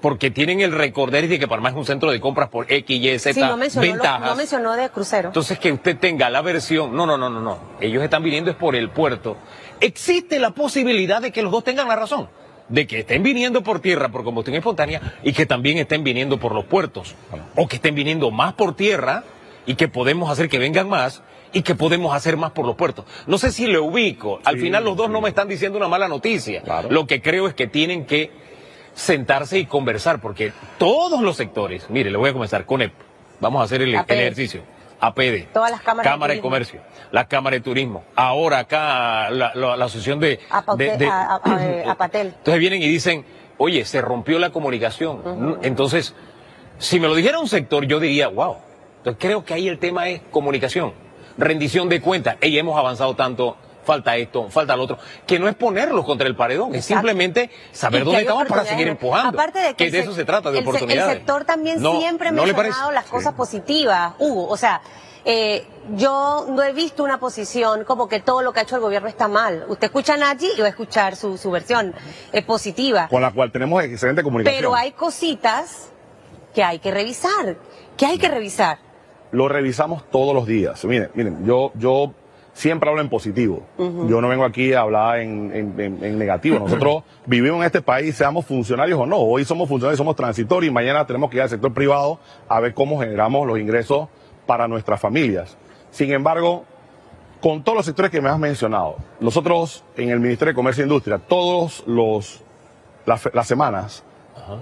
porque 0.00 0.30
tienen 0.30 0.60
el 0.60 0.70
recorder 0.72 1.28
de 1.28 1.38
que 1.38 1.48
Panamá 1.48 1.70
es 1.70 1.74
un 1.76 1.86
centro 1.86 2.10
de 2.10 2.20
compras 2.20 2.50
por 2.50 2.70
X, 2.70 3.00
Y, 3.00 3.18
Z 3.18 3.32
Sí, 3.32 3.40
no 3.40 3.56
mencionó, 3.56 3.86
lo- 3.86 3.92
ventajas. 3.94 4.20
no 4.28 4.36
mencionó 4.36 4.72
de 4.76 4.90
crucero. 4.90 5.28
Entonces 5.30 5.58
que 5.58 5.72
usted 5.72 5.96
tenga 5.96 6.28
la 6.28 6.42
versión, 6.42 6.94
no, 6.94 7.06
no, 7.06 7.16
no, 7.16 7.30
no, 7.30 7.40
no, 7.40 7.58
ellos 7.80 8.02
están 8.02 8.22
viniendo 8.22 8.50
es 8.50 8.56
por 8.56 8.76
el 8.76 8.90
puerto. 8.90 9.38
Existe 9.80 10.38
la 10.38 10.50
posibilidad 10.50 11.22
de 11.22 11.32
que 11.32 11.40
los 11.42 11.50
dos 11.50 11.64
tengan 11.64 11.88
la 11.88 11.96
razón, 11.96 12.28
de 12.68 12.86
que 12.86 13.00
estén 13.00 13.22
viniendo 13.22 13.62
por 13.62 13.80
tierra 13.80 14.08
por 14.08 14.24
combustión 14.24 14.56
espontánea 14.56 15.18
y 15.22 15.32
que 15.32 15.46
también 15.46 15.78
estén 15.78 16.02
viniendo 16.04 16.38
por 16.38 16.54
los 16.54 16.64
puertos, 16.64 17.14
o 17.56 17.68
que 17.68 17.76
estén 17.76 17.94
viniendo 17.94 18.30
más 18.30 18.54
por 18.54 18.74
tierra 18.74 19.24
y 19.66 19.74
que 19.74 19.88
podemos 19.88 20.30
hacer 20.30 20.48
que 20.48 20.58
vengan 20.58 20.88
más 20.88 21.22
y 21.52 21.62
que 21.62 21.74
podemos 21.74 22.14
hacer 22.14 22.36
más 22.36 22.50
por 22.52 22.66
los 22.66 22.74
puertos. 22.76 23.04
No 23.26 23.38
sé 23.38 23.52
si 23.52 23.66
lo 23.66 23.84
ubico, 23.84 24.40
al 24.44 24.56
Sí, 24.56 24.62
final 24.62 24.84
los 24.84 24.96
dos 24.96 25.06
sí. 25.06 25.12
no 25.12 25.20
me 25.20 25.28
están 25.28 25.48
diciendo 25.48 25.78
una 25.78 25.88
mala 25.88 26.08
noticia. 26.08 26.62
Claro. 26.62 26.90
Lo 26.90 27.06
que 27.06 27.22
creo 27.22 27.46
es 27.46 27.54
que 27.54 27.66
tienen 27.66 28.06
que 28.06 28.30
sentarse 28.94 29.58
y 29.58 29.66
conversar, 29.66 30.20
porque 30.20 30.52
todos 30.78 31.20
los 31.20 31.36
sectores, 31.36 31.86
mire, 31.90 32.10
le 32.10 32.16
voy 32.16 32.30
a 32.30 32.32
comenzar 32.32 32.64
con 32.66 32.82
el, 32.82 32.92
vamos 33.40 33.60
a 33.60 33.64
hacer 33.64 33.82
el, 33.82 33.94
ejercicio, 33.94 34.62
APD, 35.06 35.52
Todas 35.52 35.70
las 35.70 35.80
cámaras 35.82 36.04
de 36.04 36.10
Cámara 36.10 36.32
de 36.34 36.38
turismo. 36.40 36.42
Comercio, 36.50 36.80
la 37.10 37.26
Cámara 37.28 37.54
de 37.56 37.60
Turismo, 37.60 38.04
ahora 38.16 38.58
acá 38.60 39.30
la, 39.30 39.52
la- 39.54 39.76
la 39.76 39.84
asociación 39.84 40.20
de, 40.20 40.40
Apaute- 40.50 40.76
de- 40.92 40.96
de- 40.98 41.06
a- 41.08 41.40
a- 41.42 41.64
eh, 41.66 41.84
Apatel. 41.86 42.26
Entonces 42.38 42.58
vienen 42.60 42.82
y 42.82 42.88
dicen, 42.88 43.24
oye, 43.58 43.84
se 43.84 44.00
rompió 44.00 44.38
la 44.38 44.50
comunicación. 44.50 45.58
Entonces, 45.62 46.14
si 46.78 46.98
me 47.00 47.06
lo 47.08 47.14
dijera 47.14 47.38
un 47.38 47.48
sector, 47.48 47.84
yo 47.86 48.00
diría, 48.00 48.28
wow. 48.28 48.56
Entonces 48.98 49.20
creo 49.20 49.44
que 49.44 49.54
ahí 49.54 49.68
el 49.68 49.78
tema 49.78 50.08
es 50.08 50.20
comunicación, 50.30 50.92
rendición 51.38 51.88
de 51.88 52.00
cuentas. 52.00 52.36
Ey, 52.40 52.58
hemos 52.58 52.78
avanzado 52.78 53.14
tanto, 53.14 53.56
falta 53.84 54.16
esto, 54.16 54.48
falta 54.50 54.76
lo 54.76 54.84
otro, 54.84 54.98
que 55.26 55.38
no 55.38 55.48
es 55.48 55.54
ponerlos 55.54 56.04
contra 56.04 56.26
el 56.26 56.36
paredón, 56.36 56.74
es 56.74 56.84
simplemente 56.84 57.50
saber 57.72 58.02
Y 58.02 58.04
dónde 58.04 58.20
estamos 58.22 58.46
para 58.46 58.64
seguir 58.64 58.88
empujando. 58.88 59.38
Aparte 59.38 59.58
de 59.58 59.74
que, 59.74 59.86
el 59.86 59.92
de 59.92 60.00
eso 60.00 60.14
se 60.14 60.24
trata, 60.24 60.50
de 60.50 60.58
el 60.58 60.66
oportunidades. 60.66 61.12
El 61.12 61.18
sector 61.18 61.44
también 61.44 61.80
No, 61.82 61.98
siempre 61.98 62.28
ha 62.28 62.32
¿no 62.32 62.46
le 62.46 62.52
mencionado 62.52 62.90
las 62.92 63.04
cosas 63.06 63.34
positivas, 63.34 64.14
Hugo. 64.18 64.48
O 64.48 64.56
sea, 64.56 64.80
eh, 65.26 65.66
yo 65.94 66.46
no 66.50 66.62
he 66.62 66.72
visto 66.72 67.02
una 67.02 67.18
posición 67.18 67.84
como 67.84 68.08
que 68.08 68.20
todo 68.20 68.42
lo 68.42 68.52
que 68.52 68.60
ha 68.60 68.62
hecho 68.64 68.76
el 68.76 68.82
gobierno 68.82 69.08
está 69.08 69.26
mal. 69.28 69.64
Usted 69.68 69.86
escucha 69.86 70.14
a 70.14 70.16
Nachi 70.16 70.50
y 70.56 70.60
va 70.60 70.66
a 70.66 70.70
escuchar 70.70 71.16
su, 71.16 71.38
su 71.38 71.50
versión 71.50 71.94
eh, 72.32 72.42
positiva. 72.42 73.08
Con 73.08 73.22
la 73.22 73.30
cual 73.30 73.50
tenemos 73.50 73.82
excelente 73.82 74.22
comunicación. 74.22 74.60
Pero 74.60 74.74
hay 74.74 74.92
cositas 74.92 75.90
que 76.54 76.62
hay 76.62 76.78
que 76.78 76.90
revisar. 76.90 77.56
Que 77.96 78.06
hay 78.06 78.18
que 78.18 78.28
revisar. 78.28 78.78
lo 79.32 79.48
revisamos 79.48 80.08
todos 80.10 80.34
los 80.34 80.46
días. 80.46 80.84
Miren, 80.84 81.10
miren, 81.14 81.44
yo, 81.46 81.72
yo 81.74 82.12
siempre 82.54 82.88
hablo 82.88 83.02
en 83.02 83.08
positivo. 83.10 83.62
Yo 84.08 84.20
no 84.22 84.28
vengo 84.28 84.44
aquí 84.44 84.72
a 84.72 84.80
hablar 84.80 85.18
en, 85.18 85.50
en- 85.54 85.78
en- 85.80 86.02
en 86.04 86.18
negativo. 86.18 86.58
Nosotros 86.60 87.02
vivimos 87.26 87.58
en 87.60 87.64
este 87.66 87.82
país, 87.82 88.16
seamos 88.16 88.46
funcionarios 88.46 88.98
o 88.98 89.04
no. 89.06 89.18
Hoy 89.18 89.44
somos 89.44 89.68
funcionarios, 89.68 89.98
somos 89.98 90.16
transitorios 90.16 90.70
y 90.70 90.74
mañana 90.74 91.06
tenemos 91.06 91.28
que 91.30 91.36
ir 91.36 91.42
al 91.42 91.50
sector 91.50 91.74
privado 91.74 92.18
a 92.48 92.60
ver 92.60 92.72
cómo 92.72 92.98
generamos 93.00 93.46
los 93.46 93.58
ingresos 93.58 94.08
para 94.46 94.66
nuestras 94.66 94.98
familias. 95.00 95.56
Sin 95.90 96.10
embargo, 96.12 96.64
con 97.40 97.62
todos 97.62 97.76
los 97.76 97.86
sectores 97.86 98.10
que 98.10 98.20
me 98.22 98.30
has 98.30 98.38
mencionado, 98.38 98.96
nosotros 99.20 99.84
en 99.96 100.08
el 100.10 100.18
Ministerio 100.20 100.52
de 100.52 100.56
Comercio 100.56 100.82
e 100.82 100.86
Industria, 100.86 101.18
todos 101.18 101.84
los 101.86 102.40
las, 103.06 103.28
las 103.34 103.46
semanas, 103.46 104.02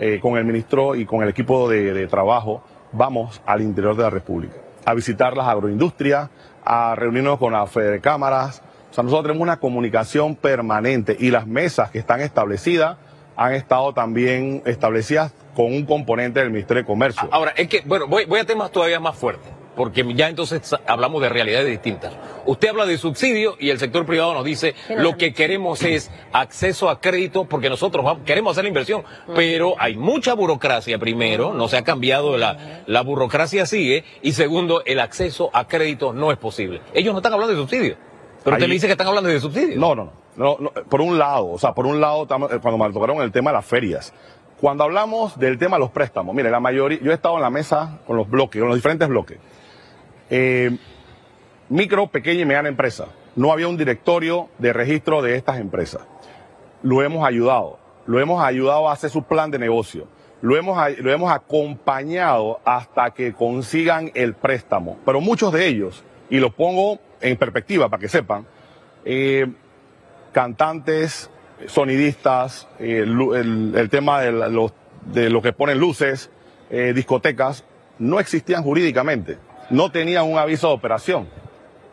eh, 0.00 0.18
con 0.20 0.36
el 0.36 0.44
ministro 0.44 0.94
y 0.96 1.04
con 1.06 1.22
el 1.22 1.28
equipo 1.28 1.68
de, 1.68 1.92
de 1.94 2.06
trabajo, 2.08 2.62
vamos 2.92 3.40
al 3.46 3.62
interior 3.62 3.96
de 3.96 4.02
la 4.02 4.10
República 4.10 4.54
a 4.84 4.94
visitar 4.94 5.36
las 5.36 5.46
agroindustrias, 5.46 6.28
a 6.64 6.94
reunirnos 6.94 7.38
con 7.38 7.52
la 7.52 7.66
Fede 7.66 7.90
de 7.92 8.00
Cámaras. 8.00 8.62
O 8.90 8.94
sea, 8.94 9.04
nosotros 9.04 9.24
tenemos 9.24 9.42
una 9.42 9.58
comunicación 9.58 10.36
permanente 10.36 11.16
y 11.18 11.30
las 11.30 11.46
mesas 11.46 11.90
que 11.90 11.98
están 11.98 12.20
establecidas 12.20 12.96
han 13.36 13.54
estado 13.54 13.92
también 13.92 14.62
establecidas 14.66 15.32
con 15.54 15.66
un 15.66 15.84
componente 15.84 16.40
del 16.40 16.50
Ministerio 16.50 16.82
de 16.82 16.86
Comercio. 16.86 17.28
Ahora, 17.30 17.52
es 17.56 17.68
que, 17.68 17.82
bueno, 17.84 18.06
voy, 18.06 18.24
voy 18.26 18.40
a 18.40 18.44
temas 18.44 18.70
todavía 18.70 19.00
más 19.00 19.16
fuertes, 19.16 19.50
porque 19.76 20.04
ya 20.14 20.28
entonces 20.28 20.74
hablamos 20.86 21.22
de 21.22 21.28
realidades 21.28 21.68
distintas. 21.68 22.12
Usted 22.44 22.68
habla 22.68 22.84
de 22.86 22.98
subsidio 22.98 23.56
y 23.58 23.70
el 23.70 23.78
sector 23.78 24.04
privado 24.04 24.34
nos 24.34 24.44
dice 24.44 24.74
lo 24.96 25.16
que 25.16 25.32
queremos 25.32 25.82
es 25.82 26.10
acceso 26.32 26.90
a 26.90 27.00
crédito, 27.00 27.44
porque 27.44 27.70
nosotros 27.70 28.04
vamos- 28.04 28.22
queremos 28.26 28.52
hacer 28.52 28.64
la 28.64 28.68
inversión, 28.68 29.02
pero 29.34 29.74
hay 29.78 29.96
mucha 29.96 30.34
burocracia 30.34 30.98
primero, 30.98 31.54
no 31.54 31.68
se 31.68 31.76
ha 31.78 31.82
cambiado, 31.84 32.36
la, 32.36 32.82
la 32.86 33.00
burocracia 33.02 33.64
sigue, 33.66 34.04
y 34.22 34.32
segundo, 34.32 34.82
el 34.84 35.00
acceso 35.00 35.50
a 35.54 35.66
crédito 35.68 36.12
no 36.12 36.30
es 36.32 36.38
posible. 36.38 36.80
Ellos 36.94 37.12
no 37.14 37.20
están 37.20 37.32
hablando 37.32 37.54
de 37.54 37.60
subsidio, 37.60 37.96
pero 38.44 38.56
usted 38.56 38.64
Ahí- 38.64 38.68
me 38.68 38.74
dice 38.74 38.86
que 38.86 38.92
están 38.92 39.06
hablando 39.06 39.30
de 39.30 39.40
subsidio. 39.40 39.78
No, 39.78 39.94
no, 39.94 40.04
no, 40.04 40.12
no, 40.36 40.56
no, 40.60 40.70
Por 40.84 41.00
un 41.00 41.18
lado, 41.18 41.46
o 41.50 41.58
sea, 41.58 41.72
por 41.72 41.86
un 41.86 42.00
lado, 42.00 42.24
eh, 42.24 42.58
cuando 42.60 42.76
me 42.78 42.92
tocaron 42.92 43.22
el 43.22 43.30
tema 43.32 43.50
de 43.50 43.56
las 43.56 43.66
ferias, 43.66 44.12
cuando 44.60 44.84
hablamos 44.84 45.38
del 45.38 45.58
tema 45.58 45.76
de 45.76 45.80
los 45.80 45.90
préstamos, 45.90 46.34
mire, 46.34 46.50
la 46.50 46.60
mayoría, 46.60 46.98
yo 47.02 47.10
he 47.10 47.14
estado 47.14 47.36
en 47.36 47.42
la 47.42 47.50
mesa 47.50 47.98
con 48.06 48.16
los 48.16 48.28
bloques, 48.28 48.60
con 48.60 48.68
los 48.68 48.76
diferentes 48.76 49.08
bloques. 49.08 49.38
Eh, 50.34 50.78
micro, 51.68 52.06
pequeña 52.06 52.40
y 52.40 52.44
mediana 52.46 52.70
empresa. 52.70 53.08
No 53.36 53.52
había 53.52 53.68
un 53.68 53.76
directorio 53.76 54.48
de 54.58 54.72
registro 54.72 55.20
de 55.20 55.36
estas 55.36 55.60
empresas. 55.60 56.00
Lo 56.82 57.02
hemos 57.02 57.26
ayudado. 57.26 57.78
Lo 58.06 58.18
hemos 58.18 58.42
ayudado 58.42 58.88
a 58.88 58.94
hacer 58.94 59.10
su 59.10 59.24
plan 59.24 59.50
de 59.50 59.58
negocio. 59.58 60.06
Lo 60.40 60.56
hemos, 60.56 60.78
lo 61.00 61.12
hemos 61.12 61.30
acompañado 61.30 62.60
hasta 62.64 63.10
que 63.12 63.34
consigan 63.34 64.10
el 64.14 64.32
préstamo. 64.32 64.96
Pero 65.04 65.20
muchos 65.20 65.52
de 65.52 65.66
ellos, 65.66 66.02
y 66.30 66.40
los 66.40 66.54
pongo 66.54 66.98
en 67.20 67.36
perspectiva 67.36 67.90
para 67.90 68.00
que 68.00 68.08
sepan, 68.08 68.46
eh, 69.04 69.46
cantantes, 70.32 71.28
sonidistas, 71.66 72.66
eh, 72.78 73.04
el, 73.04 73.88
tema 73.90 74.22
de, 74.22 74.32
los- 74.32 74.72
de 75.04 75.40
que 75.42 75.52
ponen 75.52 75.78
luces, 75.78 76.30
discotecas, 76.70 77.64
no 77.98 78.18
existían 78.18 78.62
jurídicamente, 78.62 79.36
no 79.72 79.90
tenían 79.90 80.30
un 80.30 80.38
aviso 80.38 80.68
de 80.68 80.74
operación. 80.74 81.28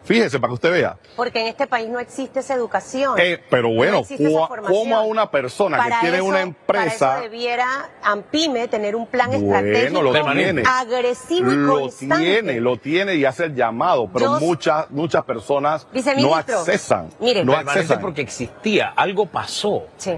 Fíjese 0.02 0.40
para 0.40 0.50
que 0.50 0.54
usted 0.56 0.72
vea. 0.72 0.98
Porque 1.16 1.42
en 1.42 1.48
este 1.48 1.68
país 1.68 1.88
no 1.90 2.00
existe 2.00 2.40
esa 2.40 2.56
educación. 2.56 3.14
Eh, 3.20 3.38
pero 3.50 3.70
bueno, 3.70 4.02
No 4.18 4.48
¿cómo- 4.66 4.96
a 4.98 5.04
una 5.04 5.30
persona 5.30 5.78
que 5.84 5.94
tiene 6.02 6.18
eso- 6.18 6.26
una 6.26 6.42
empresa- 6.42 7.08
Para 7.08 7.20
eso 7.20 7.24
debiera 7.30 7.68
AMPIME 8.02 8.68
tener 8.70 8.96
un 8.96 9.06
plan 9.06 9.30
Bueno, 9.30 9.46
estratégico 9.58 10.02
lo 10.02 10.12
Permanente. 10.12 10.54
tiene. 10.64 10.70
agresivo 10.70 11.52
y 11.52 11.56
Lo 11.58 11.80
constante. 11.82 12.26
tiene, 12.26 12.60
lo 12.62 12.78
tiene 12.78 13.16
y 13.16 13.26
hace 13.26 13.46
el 13.46 13.56
llamado, 13.56 14.10
pero 14.12 14.26
Yo- 14.26 14.40
muchas, 14.40 14.90
muchas 14.90 15.24
personas 15.26 15.86
no 16.18 16.34
accesan. 16.36 17.10
mire. 17.20 17.44
no 17.46 17.54
accesan. 17.54 18.00
porque 18.02 18.22
existía, 18.22 18.94
algo 18.96 19.28
pasó. 19.28 19.84
Sí. 19.98 20.18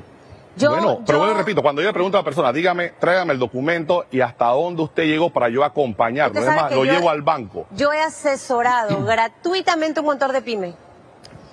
Yo, 0.57 0.69
bueno, 0.71 0.99
pero 1.05 1.19
yo- 1.19 1.23
bueno, 1.25 1.37
repito, 1.39 1.61
cuando 1.61 1.81
yo 1.81 1.87
le 1.87 1.93
pregunto 1.93 2.17
a 2.17 2.21
la 2.21 2.25
persona, 2.25 2.51
dígame, 2.51 2.89
tráigame 2.99 3.33
el 3.33 3.39
documento 3.39 4.05
y 4.11 4.19
hasta 4.21 4.47
dónde 4.47 4.81
usted 4.83 5.03
llegó 5.03 5.29
para 5.29 5.47
yo 5.49 5.63
acompañarlo. 5.63 6.39
Es 6.39 6.45
más, 6.45 6.71
lo 6.73 6.83
yo- 6.85 6.91
llevo 6.93 7.09
al 7.09 7.21
banco. 7.21 7.65
Yo 7.71 7.93
he 7.93 8.01
asesorado 8.01 9.03
gratuitamente 9.05 9.99
un 10.01 10.07
montón 10.07 10.31
de 10.33 10.41
pymes. 10.41 10.75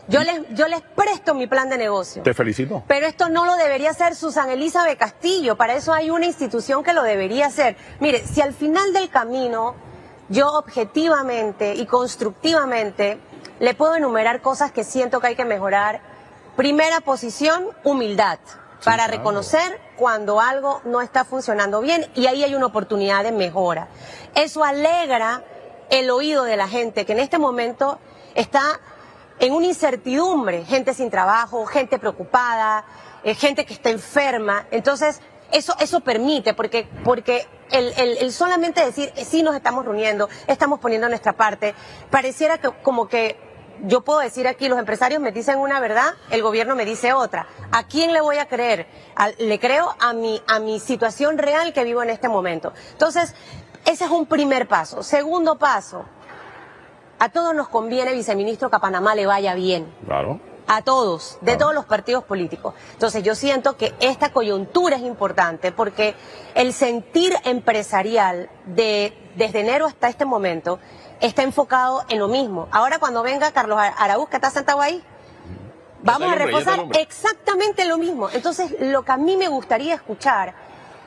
Yo 0.09 0.21
les, 0.23 0.41
yo 0.55 0.67
les 0.69 0.81
presto 0.81 1.35
mi 1.35 1.47
plan 1.47 1.69
de 1.69 1.77
negocio. 1.77 2.23
Te 2.23 2.33
felicito. 2.33 2.83
Pero 2.89 3.07
esto 3.07 3.29
no 3.29 3.45
lo 3.45 3.57
debería 3.57 3.91
hacer 3.91 4.15
Susan 4.15 4.49
Elizabeth 4.49 4.99
Castillo. 4.99 5.57
Para 5.57 5.75
eso 5.75 5.93
hay 5.93 6.09
una 6.11 6.25
institución 6.25 6.83
que 6.83 6.95
lo 6.95 7.03
debería 7.03 7.47
hacer. 7.47 7.77
Mire, 8.01 8.27
si 8.27 8.41
al 8.41 8.55
final 8.55 8.95
del 8.95 9.11
camino 9.11 9.75
yo 10.31 10.49
objetivamente 10.55 11.75
y 11.75 11.85
constructivamente 11.87 13.19
le 13.61 13.75
puedo 13.75 13.97
enumerar 13.97 14.41
cosas 14.41 14.73
que 14.73 14.83
siento 14.85 15.21
que 15.21 15.29
hay 15.29 15.37
que 15.37 15.45
mejorar. 15.45 16.01
Primera 16.57 17.01
posición, 17.01 17.67
humildad, 17.85 18.39
para 18.85 19.05
claro. 19.05 19.13
reconocer 19.13 19.81
cuando 19.97 20.41
algo 20.41 20.81
no 20.85 21.01
está 21.01 21.25
funcionando 21.25 21.81
bien 21.81 22.07
y 22.15 22.27
ahí 22.27 22.45
hay 22.45 22.55
una 22.55 22.67
oportunidad 22.67 23.25
de 23.25 23.33
mejora. 23.33 23.89
Eso 24.35 24.63
alegra 24.65 25.43
el 25.91 26.11
oído 26.11 26.45
de 26.45 26.57
la 26.57 26.69
gente 26.69 27.05
que 27.07 27.13
en 27.13 27.19
este 27.19 27.39
momento 27.39 27.99
está 28.35 28.81
en 29.41 29.53
una 29.53 29.67
incertidumbre, 29.67 30.65
gente 30.65 30.95
sin 30.95 31.11
trabajo, 31.11 31.65
gente 31.67 31.99
preocupada, 31.99 32.85
eh, 33.25 33.35
gente 33.35 33.65
que 33.65 33.75
está 33.75 33.91
enferma. 33.91 34.67
Entonces, 34.71 35.21
eso, 35.51 35.75
eso 35.81 36.01
permite, 36.01 36.55
porque, 36.55 36.89
porque 37.05 37.47
el, 37.71 37.93
el- 37.97 38.19
el 38.19 38.33
solamente 38.33 38.85
decir, 38.85 39.13
eh, 39.17 39.25
sí 39.25 39.43
nos 39.43 39.55
estamos 39.57 39.85
reuniendo, 39.85 40.29
estamos 40.47 40.79
poniendo 40.79 41.09
nuestra 41.09 41.33
parte, 41.33 41.75
pareciera 42.11 42.59
que 42.59 42.71
como 42.83 43.09
que 43.09 43.48
yo 43.85 44.01
puedo 44.03 44.19
decir 44.21 44.47
aquí, 44.49 44.69
los 44.69 44.79
empresarios 44.79 45.21
me 45.21 45.33
dicen 45.33 45.59
una 45.59 45.81
verdad, 45.81 46.15
el 46.31 46.43
gobierno 46.43 46.75
me 46.75 46.85
dice 46.85 47.13
otra. 47.13 47.47
¿A 47.73 47.85
quién 47.87 48.13
le 48.13 48.21
voy 48.21 48.39
a 48.39 48.47
creer? 48.47 48.87
Al- 49.15 49.35
le 49.39 49.59
creo 49.59 49.95
a 50.01 50.13
mi, 50.13 50.43
a 50.47 50.59
mi 50.61 50.81
situación 50.81 51.39
real 51.39 51.73
que 51.73 51.85
vivo 51.85 52.03
en 52.03 52.11
este 52.11 52.29
momento. 52.29 52.73
Entonces, 52.93 53.35
ese 53.85 54.05
es 54.05 54.11
un 54.11 54.27
primer 54.27 54.67
paso. 54.69 55.03
Segundo 55.03 55.57
paso, 55.59 56.05
a 57.19 57.29
todos 57.31 57.55
nos 57.55 57.69
conviene, 57.69 58.13
viceministro, 58.13 58.71
que 58.71 58.77
a 58.77 58.81
Panamá 58.81 59.15
le 59.15 59.27
vaya 59.27 59.55
bien 59.55 59.93
Claro. 60.05 60.41
a 60.67 60.83
todos, 60.83 61.39
de 61.41 61.47
Claro. 61.53 61.59
todos 61.59 61.75
los 61.75 61.85
partidos 61.87 62.25
políticos. 62.25 62.75
Entonces 62.93 63.23
yo 63.23 63.35
siento 63.35 63.77
que 63.77 63.95
esta 64.01 64.31
coyuntura 64.33 64.97
es 64.97 65.03
importante 65.03 65.73
porque 65.73 66.15
el 66.55 66.73
sentir 66.73 67.35
empresarial 67.45 68.49
de 68.67 69.17
desde 69.37 69.61
enero 69.61 69.87
hasta 69.87 70.09
este 70.09 70.25
momento 70.25 70.79
está 71.21 71.43
enfocado 71.43 72.05
en 72.09 72.19
lo 72.19 72.29
mismo. 72.29 72.69
Ahora 72.71 72.99
cuando 72.99 73.23
venga 73.23 73.51
Carlos 73.53 73.79
Ar- 73.79 73.95
Araúz, 73.99 74.29
que 74.29 74.37
está 74.37 74.51
sentado 74.51 74.81
ahí, 74.81 75.03
vamos 76.03 76.31
a 76.33 76.35
reforzar 76.37 76.79
lumbre. 76.79 77.01
exactamente 77.03 77.85
lo 77.85 77.99
mismo. 77.99 78.29
Entonces 78.31 78.75
lo 78.81 79.03
que 79.05 79.13
a 79.13 79.17
mí 79.17 79.37
me 79.37 79.49
gustaría 79.49 79.95
escuchar 79.95 80.55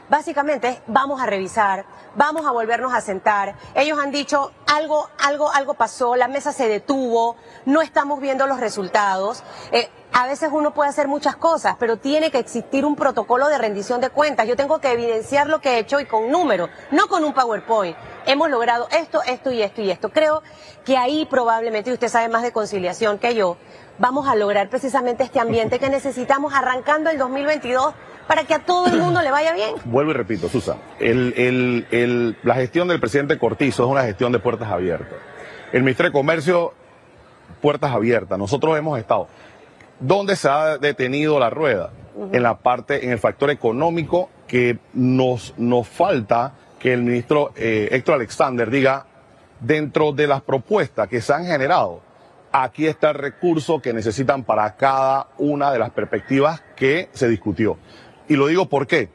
básicamente 0.10 0.68
es 0.68 0.78
vamos 0.88 1.22
a 1.22 1.26
revisar, 1.26 1.86
vamos 2.16 2.46
a 2.46 2.52
volvernos 2.52 2.94
a 2.94 3.00
sentar. 3.00 3.56
Ellos 3.76 3.98
han 3.98 4.12
dicho 4.12 4.52
algo, 4.68 5.08
algo, 5.24 5.50
algo 5.52 5.74
pasó, 5.76 6.16
la 6.18 6.28
mesa 6.28 6.52
se 6.52 6.68
detuvo, 6.68 7.38
no 7.66 7.82
estamos 7.82 8.20
viendo 8.20 8.46
los 8.48 8.60
resultados. 8.60 9.42
Eh, 9.72 9.90
a 10.14 10.28
veces 10.28 10.50
uno 10.52 10.74
puede 10.74 10.90
hacer 10.90 11.08
muchas 11.08 11.36
cosas, 11.36 11.76
pero 11.80 11.98
tiene 11.98 12.32
que 12.32 12.40
existir 12.40 12.86
un 12.86 12.96
protocolo 12.96 13.48
de 13.48 13.58
rendición 13.58 14.02
de 14.02 14.10
cuentas. 14.10 14.48
Yo 14.48 14.56
tengo 14.56 14.80
que 14.80 14.92
evidenciar 14.92 15.48
lo 15.48 15.62
que 15.62 15.72
he 15.76 15.80
hecho 15.80 16.00
y 16.00 16.06
con 16.06 16.30
números, 16.30 16.70
no 16.92 17.08
con 17.08 17.24
un 17.24 17.34
PowerPoint. 17.34 17.96
Hemos 18.26 18.50
logrado 18.50 18.88
esto, 18.92 19.22
esto 19.24 19.52
y 19.52 19.62
esto 19.62 19.82
y 19.82 19.90
esto. 19.90 20.10
Creo 20.10 20.44
que 20.86 20.98
ahí 20.98 21.26
probablemente, 21.30 21.90
y 21.90 21.94
usted 21.94 22.10
sabe 22.10 22.28
más 22.30 22.44
de 22.44 22.52
conciliación 22.52 23.20
que 23.20 23.36
yo, 23.36 23.58
vamos 24.00 24.28
a 24.28 24.36
lograr 24.36 24.70
precisamente 24.70 25.24
este 25.24 25.40
ambiente 25.40 25.80
que 25.80 25.90
necesitamos 25.90 26.54
arrancando 26.54 27.10
el 27.10 27.18
2022 27.18 27.94
para 28.28 28.44
que 28.44 28.54
a 28.54 28.60
todo 28.60 28.88
el 28.88 28.98
mundo 29.00 29.22
le 29.22 29.32
vaya 29.32 29.54
bien. 29.54 29.76
Vuelvo 29.86 30.12
y 30.12 30.14
repito, 30.14 30.50
el- 31.00 32.38
la 32.44 32.56
gestión 32.56 32.88
del 32.88 33.00
presidente 33.00 33.38
Cortizo 33.38 33.84
es 33.86 33.90
una 33.90 34.04
gestión 34.04 34.32
de 34.32 34.40
puertas 34.40 34.70
abiertas. 34.70 35.18
El 35.72 35.84
Ministerio 35.84 36.10
de 36.12 36.14
Comercio, 36.14 36.74
puertas 37.62 37.92
abiertas. 37.92 38.38
Nosotros 38.38 38.78
hemos 38.78 38.98
estado. 39.00 39.28
¿Dónde 40.02 40.36
se 40.36 40.50
ha 40.50 40.80
detenido 40.80 41.40
la 41.40 41.52
rueda? 41.52 41.92
En 42.32 42.42
la 42.42 42.58
parte, 42.58 43.06
en 43.06 43.12
el 43.12 43.20
factor 43.20 43.52
económico 43.52 44.30
que 44.48 44.80
nos, 44.94 45.54
nos 45.58 45.88
falta 45.88 46.54
que 46.80 46.92
el 46.92 47.04
ministro 47.04 47.54
eh, 47.56 47.88
Héctor 47.92 48.16
Alexander 48.16 48.70
diga, 48.70 49.06
dentro 49.60 50.12
de 50.12 50.26
las 50.26 50.42
propuestas 50.42 51.08
que 51.08 51.22
se 51.22 51.32
han 51.34 51.46
generado, 51.46 52.02
aquí 52.52 52.88
está 52.88 53.12
el 53.12 53.16
recurso 53.16 53.80
que 53.80 53.94
necesitan 53.94 54.44
para 54.44 54.76
cada 54.76 55.28
una 55.38 55.72
de 55.72 55.78
las 55.78 55.92
perspectivas 55.92 56.64
que 56.76 57.10
se 57.14 57.28
discutió. 57.28 57.78
Y 58.28 58.36
lo 58.36 58.48
digo 58.48 58.68
por 58.68 58.88
qué. 58.88 59.10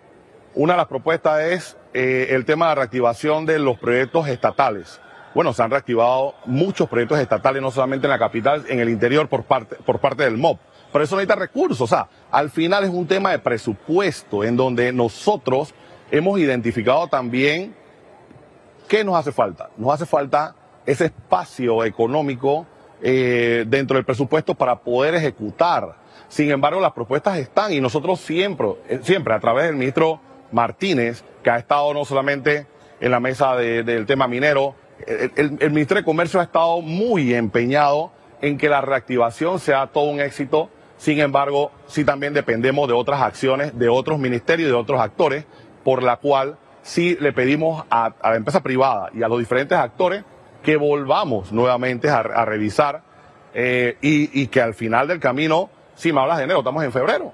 Una 0.55 0.75
de 0.75 0.79
las 0.79 0.87
propuestas 0.87 1.43
es 1.43 1.77
eh, 1.95 2.29
el 2.31 2.45
tema 2.45 2.67
de 2.67 2.71
la 2.71 2.75
reactivación 2.77 3.45
de 3.45 3.59
los 3.59 3.77
proyectos 3.79 4.29
estatales. 4.29 5.01
Bueno, 5.35 5.53
se 5.53 5.63
han 5.65 5.71
reactivado 5.71 6.35
muchos 6.47 6.89
proyectos 6.89 7.19
estatales, 7.19 7.61
no 7.61 7.73
solamente 7.73 8.07
en 8.07 8.13
la 8.13 8.19
capital, 8.19 8.65
en 8.69 8.79
el 8.79 8.89
interior 8.89 9.29
por 9.29 9.43
parte, 9.43 9.75
por 9.85 9.99
parte 9.99 10.23
del 10.23 10.37
MOB. 10.39 10.59
Pero 10.93 11.05
eso 11.05 11.17
necesita 11.17 11.35
recursos. 11.35 11.81
O 11.81 11.87
sea, 11.87 12.09
al 12.31 12.51
final 12.51 12.85
es 12.85 12.91
un 12.91 13.07
tema 13.07 13.31
de 13.33 13.39
presupuesto 13.39 14.45
en 14.45 14.57
donde 14.57 14.93
nosotros 14.93 15.75
hemos 16.11 16.39
identificado 16.39 17.07
también 17.09 17.75
¿Qué 18.89 19.03
nos 19.03 19.17
hace 19.17 19.33
falta? 19.33 19.71
Nos 19.77 19.93
hace 19.93 20.07
falta 20.07 20.55
ese 20.85 21.07
espacio 21.07 21.85
económico 21.85 22.67
eh, 23.03 23.65
dentro 23.67 23.97
del 23.97 24.05
presupuesto 24.05 24.55
para 24.55 24.77
poder 24.77 25.17
ejecutar. 25.17 25.97
Sin 26.29 26.51
embargo, 26.51 26.81
las 26.81 26.93
propuestas 26.93 27.39
están 27.39 27.73
y 27.73 27.81
nosotros 27.81 28.21
siempre, 28.21 28.69
eh, 28.89 29.01
siempre 29.03 29.35
a 29.35 29.41
través 29.41 29.67
del 29.67 29.77
ministro 29.77 30.21
Martínez, 30.53 31.25
que 31.43 31.51
ha 31.51 31.59
estado 31.59 31.93
no 31.95 32.05
solamente 32.05 32.67
en 33.01 33.11
la 33.11 33.19
mesa 33.19 33.57
de- 33.57 33.83
del 33.83 34.07
tema 34.07 34.29
minero, 34.29 34.75
el, 35.07 35.71
Ministerio 35.73 36.03
de 36.03 36.05
Comercio 36.05 36.41
ha 36.41 36.45
estado 36.45 36.81
muy 36.81 37.35
empeñado 37.35 38.13
en 38.41 38.57
que 38.57 38.69
la 38.69 38.81
reactivación 38.81 39.59
sea 39.59 39.89
todo 39.89 40.05
un 40.05 40.21
éxito. 40.21 40.71
Sin 40.99 41.21
embargo, 41.21 41.71
sí 41.87 42.05
también 42.05 42.33
dependemos 42.33 42.89
de 42.89 42.95
otras 42.95 43.21
acciones 43.21 43.79
de 43.79 43.89
otros 43.89 44.19
ministerios 44.19 44.69
y 44.69 44.71
de 44.71 44.77
otros 44.77 45.01
actores, 45.01 45.45
por 45.85 46.03
la 46.03 46.17
cual 46.17 46.57
sí 46.83 47.17
le 47.21 47.33
pedimos 47.33 47.85
a, 47.91 48.15
a 48.21 48.31
la 48.31 48.37
empresa 48.37 48.63
privada 48.63 49.11
y 49.13 49.23
a 49.23 49.29
los 49.29 49.39
diferentes 49.39 49.77
actores 49.77 50.25
que 50.63 50.77
volvamos 50.77 51.53
nuevamente 51.53 52.09
a, 52.09 52.19
a 52.19 52.45
revisar 52.45 53.03
eh, 53.55 53.97
y, 54.01 54.43
y 54.43 54.49
que 54.49 54.61
al 54.61 54.75
final 54.75 55.09
del 55.09 55.21
camino, 55.21 55.71
si 55.95 56.13
me 56.13 56.21
hablas 56.21 56.39
de 56.39 56.45
enero, 56.45 56.61
estamos 56.61 56.83
en 56.85 56.93
febrero. 56.93 57.33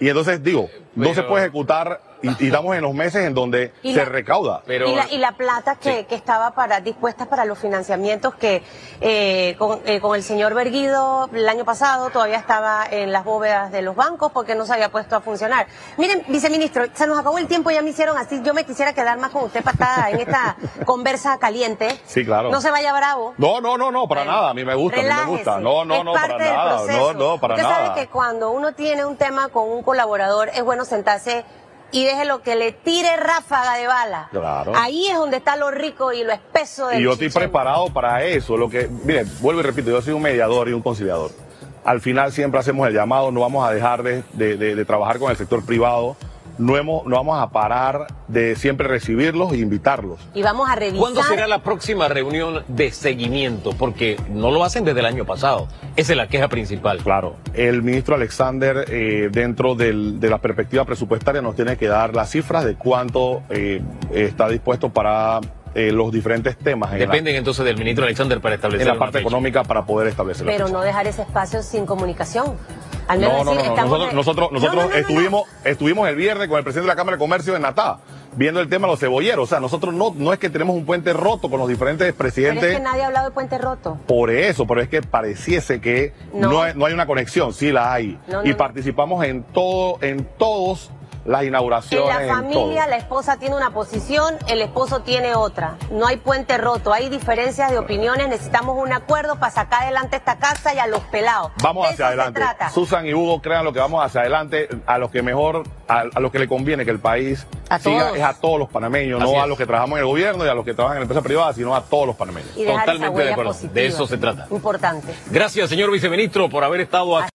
Y 0.00 0.08
entonces 0.08 0.42
digo, 0.42 0.68
no 0.94 1.12
se 1.14 1.22
puede 1.22 1.44
ejecutar 1.44 2.00
y, 2.22 2.44
y 2.44 2.46
estamos 2.46 2.74
en 2.76 2.82
los 2.82 2.94
meses 2.94 3.24
en 3.26 3.34
donde 3.34 3.72
se 3.82 3.92
la- 3.92 4.04
recauda. 4.04 4.62
Pero- 4.66 4.88
y, 4.88 4.94
la, 4.94 5.06
y 5.10 5.18
la 5.18 5.32
plata 5.32 5.76
que, 5.76 5.98
Sí. 6.00 6.04
que 6.04 6.14
estaba 6.14 6.52
para 6.52 6.80
dispuesta 6.80 7.26
para 7.26 7.44
los 7.44 7.58
financiamientos 7.58 8.34
que 8.34 8.62
eh, 9.00 9.54
con, 9.58 9.80
eh, 9.86 10.00
con 10.00 10.14
el 10.16 10.22
señor 10.22 10.54
Berguido 10.54 11.28
el 11.32 11.48
año 11.48 11.64
pasado 11.64 12.10
todavía 12.10 12.38
estaba 12.38 12.84
en 12.90 13.12
las 13.12 13.24
bóvedas 13.24 13.70
de 13.72 13.82
los 13.82 13.94
bancos 13.96 14.32
porque 14.32 14.54
no 14.54 14.66
se 14.66 14.74
había 14.74 14.90
puesto 14.90 15.16
a 15.16 15.20
funcionar. 15.20 15.66
Miren, 15.96 16.24
viceministro, 16.28 16.84
se 16.92 17.06
nos 17.06 17.18
acabó 17.18 17.38
el 17.38 17.46
tiempo, 17.46 17.70
ya 17.70 17.82
me 17.82 17.90
hicieron 17.90 18.16
así. 18.18 18.40
Yo 18.42 18.54
me 18.54 18.64
quisiera 18.64 18.92
quedar 18.92 19.18
más 19.18 19.30
con 19.30 19.44
usted 19.44 19.62
patada 19.62 20.10
en 20.10 20.20
esta 20.20 20.56
conversa 20.84 21.38
caliente. 21.38 21.98
Sí, 22.06 22.24
claro. 22.24 22.50
No 22.50 22.60
se 22.60 22.70
vaya 22.70 22.92
bravo. 22.92 23.34
No, 23.38 23.60
no, 23.60 23.78
no, 23.78 23.90
no, 23.90 24.08
para 24.08 24.22
Bueno, 24.22 24.32
nada. 24.36 24.50
A 24.50 24.54
mí 24.54 24.64
me 24.64 24.74
gusta, 24.74 24.98
a 24.98 25.02
mí 25.02 25.08
me 25.08 25.14
relájese. 25.14 25.36
gusta. 25.36 25.60
No, 25.60 25.84
no, 25.84 25.94
Es 25.96 26.04
no, 26.04 26.12
parte 26.12 26.28
para 26.32 26.44
del 26.44 26.54
nada. 26.54 26.76
proceso. 26.78 27.12
No, 27.12 27.18
no, 27.34 27.40
para 27.40 27.54
Usted 27.54 27.66
nada. 27.68 27.86
sabe 27.86 28.00
que 28.00 28.06
cuando 28.08 28.50
uno 28.50 28.72
tiene 28.72 29.04
un 29.04 29.16
tema 29.16 29.48
con 29.48 29.68
un 29.70 29.82
colaborador 29.82 30.48
es 30.48 30.62
bueno 30.64 30.84
sentarse 30.84 31.44
y 31.90 32.04
deje 32.04 32.24
lo 32.24 32.42
que 32.42 32.54
le 32.56 32.72
tire 32.72 33.16
ráfaga 33.16 33.74
de 33.76 33.86
bala. 33.86 34.28
Claro. 34.30 34.72
Ahí 34.76 35.06
es 35.08 35.16
donde 35.16 35.38
está 35.38 35.56
lo 35.56 35.70
rico 35.70 36.12
y 36.12 36.22
lo 36.24 36.32
espeso 36.32 36.88
del 36.88 37.00
Y 37.00 37.04
yo 37.04 37.12
estoy 37.12 37.28
chichén. 37.28 37.42
preparado 37.42 37.92
para 37.92 38.22
eso. 38.24 38.56
Lo 38.56 38.68
que, 38.68 38.88
mire, 39.04 39.24
vuelvo 39.40 39.60
y 39.60 39.64
repito, 39.64 39.90
yo 39.90 40.02
soy 40.02 40.12
un 40.12 40.22
mediador 40.22 40.68
y 40.68 40.72
un 40.72 40.82
conciliador. 40.82 41.30
Al 41.84 42.00
final 42.02 42.32
siempre 42.32 42.60
hacemos 42.60 42.86
el 42.86 42.92
llamado, 42.94 43.30
no 43.30 43.40
vamos 43.40 43.66
a 43.66 43.72
dejar 43.72 44.02
de, 44.02 44.22
de- 44.34 44.56
de- 44.58 44.74
de 44.74 44.84
trabajar 44.84 45.18
con 45.18 45.30
el 45.30 45.36
sector 45.38 45.64
privado, 45.64 46.16
no, 46.58 46.76
hemos, 46.76 47.06
no 47.06 47.16
vamos 47.16 47.40
a 47.40 47.48
parar 47.50 48.06
de 48.28 48.56
siempre 48.56 48.86
recibirlos 48.88 49.52
e 49.52 49.58
invitarlos. 49.58 50.18
Y 50.34 50.42
vamos 50.42 50.68
a 50.68 50.74
revisar. 50.74 50.98
¿Cuándo 51.00 51.22
será 51.22 51.46
la 51.46 51.62
próxima 51.62 52.08
reunión 52.08 52.62
de 52.68 52.90
seguimiento? 52.90 53.70
Porque 53.72 54.16
no 54.30 54.50
lo 54.50 54.64
hacen 54.64 54.84
desde 54.84 55.00
el 55.00 55.06
año 55.06 55.24
pasado. 55.24 55.68
Esa 55.96 56.12
es 56.12 56.16
la 56.16 56.28
queja 56.28 56.48
principal. 56.48 56.98
Claro, 56.98 57.36
el 57.54 57.82
ministro 57.82 58.14
Alexander, 58.14 58.84
eh, 58.88 59.28
dentro 59.32 59.74
del- 59.74 60.20
de 60.20 60.30
la 60.30 60.38
perspectiva 60.38 60.84
presupuestaria, 60.84 61.40
nos 61.42 61.54
tiene 61.56 61.76
que 61.76 61.88
dar 61.88 62.14
las 62.14 62.30
cifras 62.30 62.64
de 62.64 62.74
cuánto 62.74 63.42
eh, 63.50 63.80
está 64.12 64.48
dispuesto 64.48 64.88
para 64.90 65.40
eh, 65.74 65.92
los 65.92 66.10
diferentes 66.10 66.56
temas 66.56 66.92
en 66.94 67.00
la- 67.00 67.06
Dependen 67.06 67.36
entonces 67.36 67.64
del 67.64 67.76
ministro 67.76 68.04
Alexander 68.04 68.40
para 68.40 68.54
establecer 68.54 68.88
en 68.88 68.94
la 68.94 68.98
parte 68.98 69.18
fecha. 69.18 69.28
económica 69.28 69.62
para 69.64 69.84
poder 69.84 70.08
establecer 70.08 70.46
Pero 70.46 70.68
no 70.68 70.80
dejar 70.80 71.06
ese 71.06 71.22
espacio 71.22 71.62
sin 71.62 71.84
comunicación. 71.86 72.56
Al 73.08 73.18
menos 73.18 73.44
No, 73.44 73.54
no, 73.54 73.54
no, 73.54 73.74
Nosotros, 73.74 74.12
nosotros, 74.14 74.48
No, 74.52 74.58
nosotros 74.58 74.74
no, 74.76 74.82
no, 74.82 74.86
no, 74.88 74.90
no. 74.90 74.94
estuvimos, 74.96 75.42
estuvimos 75.64 76.08
el 76.08 76.16
viernes 76.16 76.48
con 76.48 76.58
el 76.58 76.64
presidente 76.64 76.86
de 76.88 76.92
la 76.94 76.96
Cámara 76.96 77.16
de 77.16 77.18
Comercio 77.20 77.56
en 77.56 77.62
Natá, 77.62 77.98
viendo 78.36 78.60
el 78.60 78.68
tema 78.68 78.86
de 78.86 78.92
los 78.92 79.00
cebolleros. 79.00 79.44
O 79.44 79.46
sea, 79.46 79.60
nosotros 79.60 79.94
no, 79.94 80.12
no 80.16 80.32
es 80.32 80.38
que 80.38 80.50
tenemos 80.50 80.76
un 80.76 80.84
puente 80.84 81.12
roto 81.12 81.48
con 81.50 81.58
los 81.58 81.68
diferentes 81.68 82.06
Pero 82.06 82.16
presidentes. 82.18 82.64
es 82.70 82.76
que 82.76 82.82
nadie 82.82 83.02
ha 83.02 83.06
hablado 83.06 83.28
de 83.28 83.34
puente 83.34 83.58
roto. 83.58 83.98
Por 84.06 84.30
eso, 84.30 84.66
pero 84.66 84.80
es 84.82 84.88
que 84.88 85.02
pareciese 85.02 85.80
que 85.80 86.12
No. 86.34 86.50
no, 86.50 86.62
hay, 86.62 86.72
no 86.74 86.84
hay 86.86 86.92
una 86.92 87.06
conexión, 87.06 87.52
sí 87.54 87.72
la 87.72 87.92
hay. 87.92 88.18
No, 88.28 88.44
y 88.44 88.52
participamos 88.54 89.24
en 89.24 89.42
todo, 89.42 89.98
en 90.02 90.24
todos 90.38 90.90
las 91.28 91.42
En 91.42 91.48
inauguraciones. 91.48 92.08
la 92.14 92.22
en 92.22 92.28
familia 92.28 92.82
todo. 92.82 92.90
la 92.90 92.96
esposa 92.96 93.36
tiene 93.38 93.54
una 93.56 93.70
posición, 93.70 94.34
el 94.48 94.62
esposo 94.62 95.00
tiene 95.00 95.34
otra. 95.34 95.76
No 95.90 96.06
hay 96.06 96.16
puente 96.16 96.56
roto, 96.58 96.92
hay 96.92 97.08
diferencias 97.08 97.70
de 97.70 97.78
opiniones, 97.78 98.28
necesitamos 98.28 98.76
un 98.76 98.92
acuerdo 98.92 99.36
para 99.36 99.52
sacar 99.52 99.82
adelante 99.82 100.16
esta 100.16 100.38
casa 100.38 100.74
y 100.74 100.78
a 100.78 100.86
los 100.86 101.00
pelados. 101.04 101.52
Vamos 101.62 101.84
De 101.86 101.92
hacia 101.92 102.06
eso 102.06 102.14
se 102.14 102.20
adelante. 102.20 102.40
trata. 102.40 102.70
Susan 102.70 103.06
y 103.06 103.14
Hugo 103.14 103.40
crean 103.42 103.64
lo 103.64 103.72
que 103.72 103.78
vamos 103.78 104.04
hacia 104.04 104.22
adelante, 104.22 104.68
a 104.86 104.98
los 104.98 105.10
que 105.10 105.22
mejor, 105.22 105.64
a, 105.86 106.04
a 106.14 106.20
los 106.20 106.32
que 106.32 106.38
le 106.38 106.48
conviene 106.48 106.84
que 106.84 106.90
el 106.90 106.98
país 106.98 107.46
A 107.68 107.78
siga, 107.78 108.04
todos. 108.06 108.16
es 108.16 108.22
a 108.24 108.34
todos 108.34 108.58
los 108.58 108.68
panameños, 108.70 109.22
Así 109.22 109.30
no 109.32 109.42
a 109.42 109.46
los 109.46 109.58
que 109.58 109.66
trabajamos 109.66 109.98
en 109.98 110.04
el 110.04 110.06
gobierno 110.10 110.44
y 110.46 110.48
a 110.48 110.54
los 110.54 110.64
que 110.64 110.72
trabajan 110.74 110.96
en 110.96 111.00
la 111.00 111.04
empresa 111.04 111.22
privada, 111.22 111.52
sino 111.52 111.74
a 111.76 111.82
todos 111.82 112.06
los 112.06 112.16
panameños. 112.16 112.50
Y 112.56 112.64
dejar 112.64 112.84
esa 112.84 112.92
Totalmente 112.92 113.22
de 113.24 113.32
acuerdo. 113.32 113.50
positiva. 113.52 113.74
De 113.74 113.86
eso 113.86 114.06
se 114.06 114.16
trata. 114.16 114.46
Importante. 114.50 115.14
Gracias, 115.30 115.68
señor 115.68 115.90
viceministro, 115.90 116.48
por 116.48 116.64
haber 116.64 116.80
estado 116.80 117.16
aquí. 117.18 117.26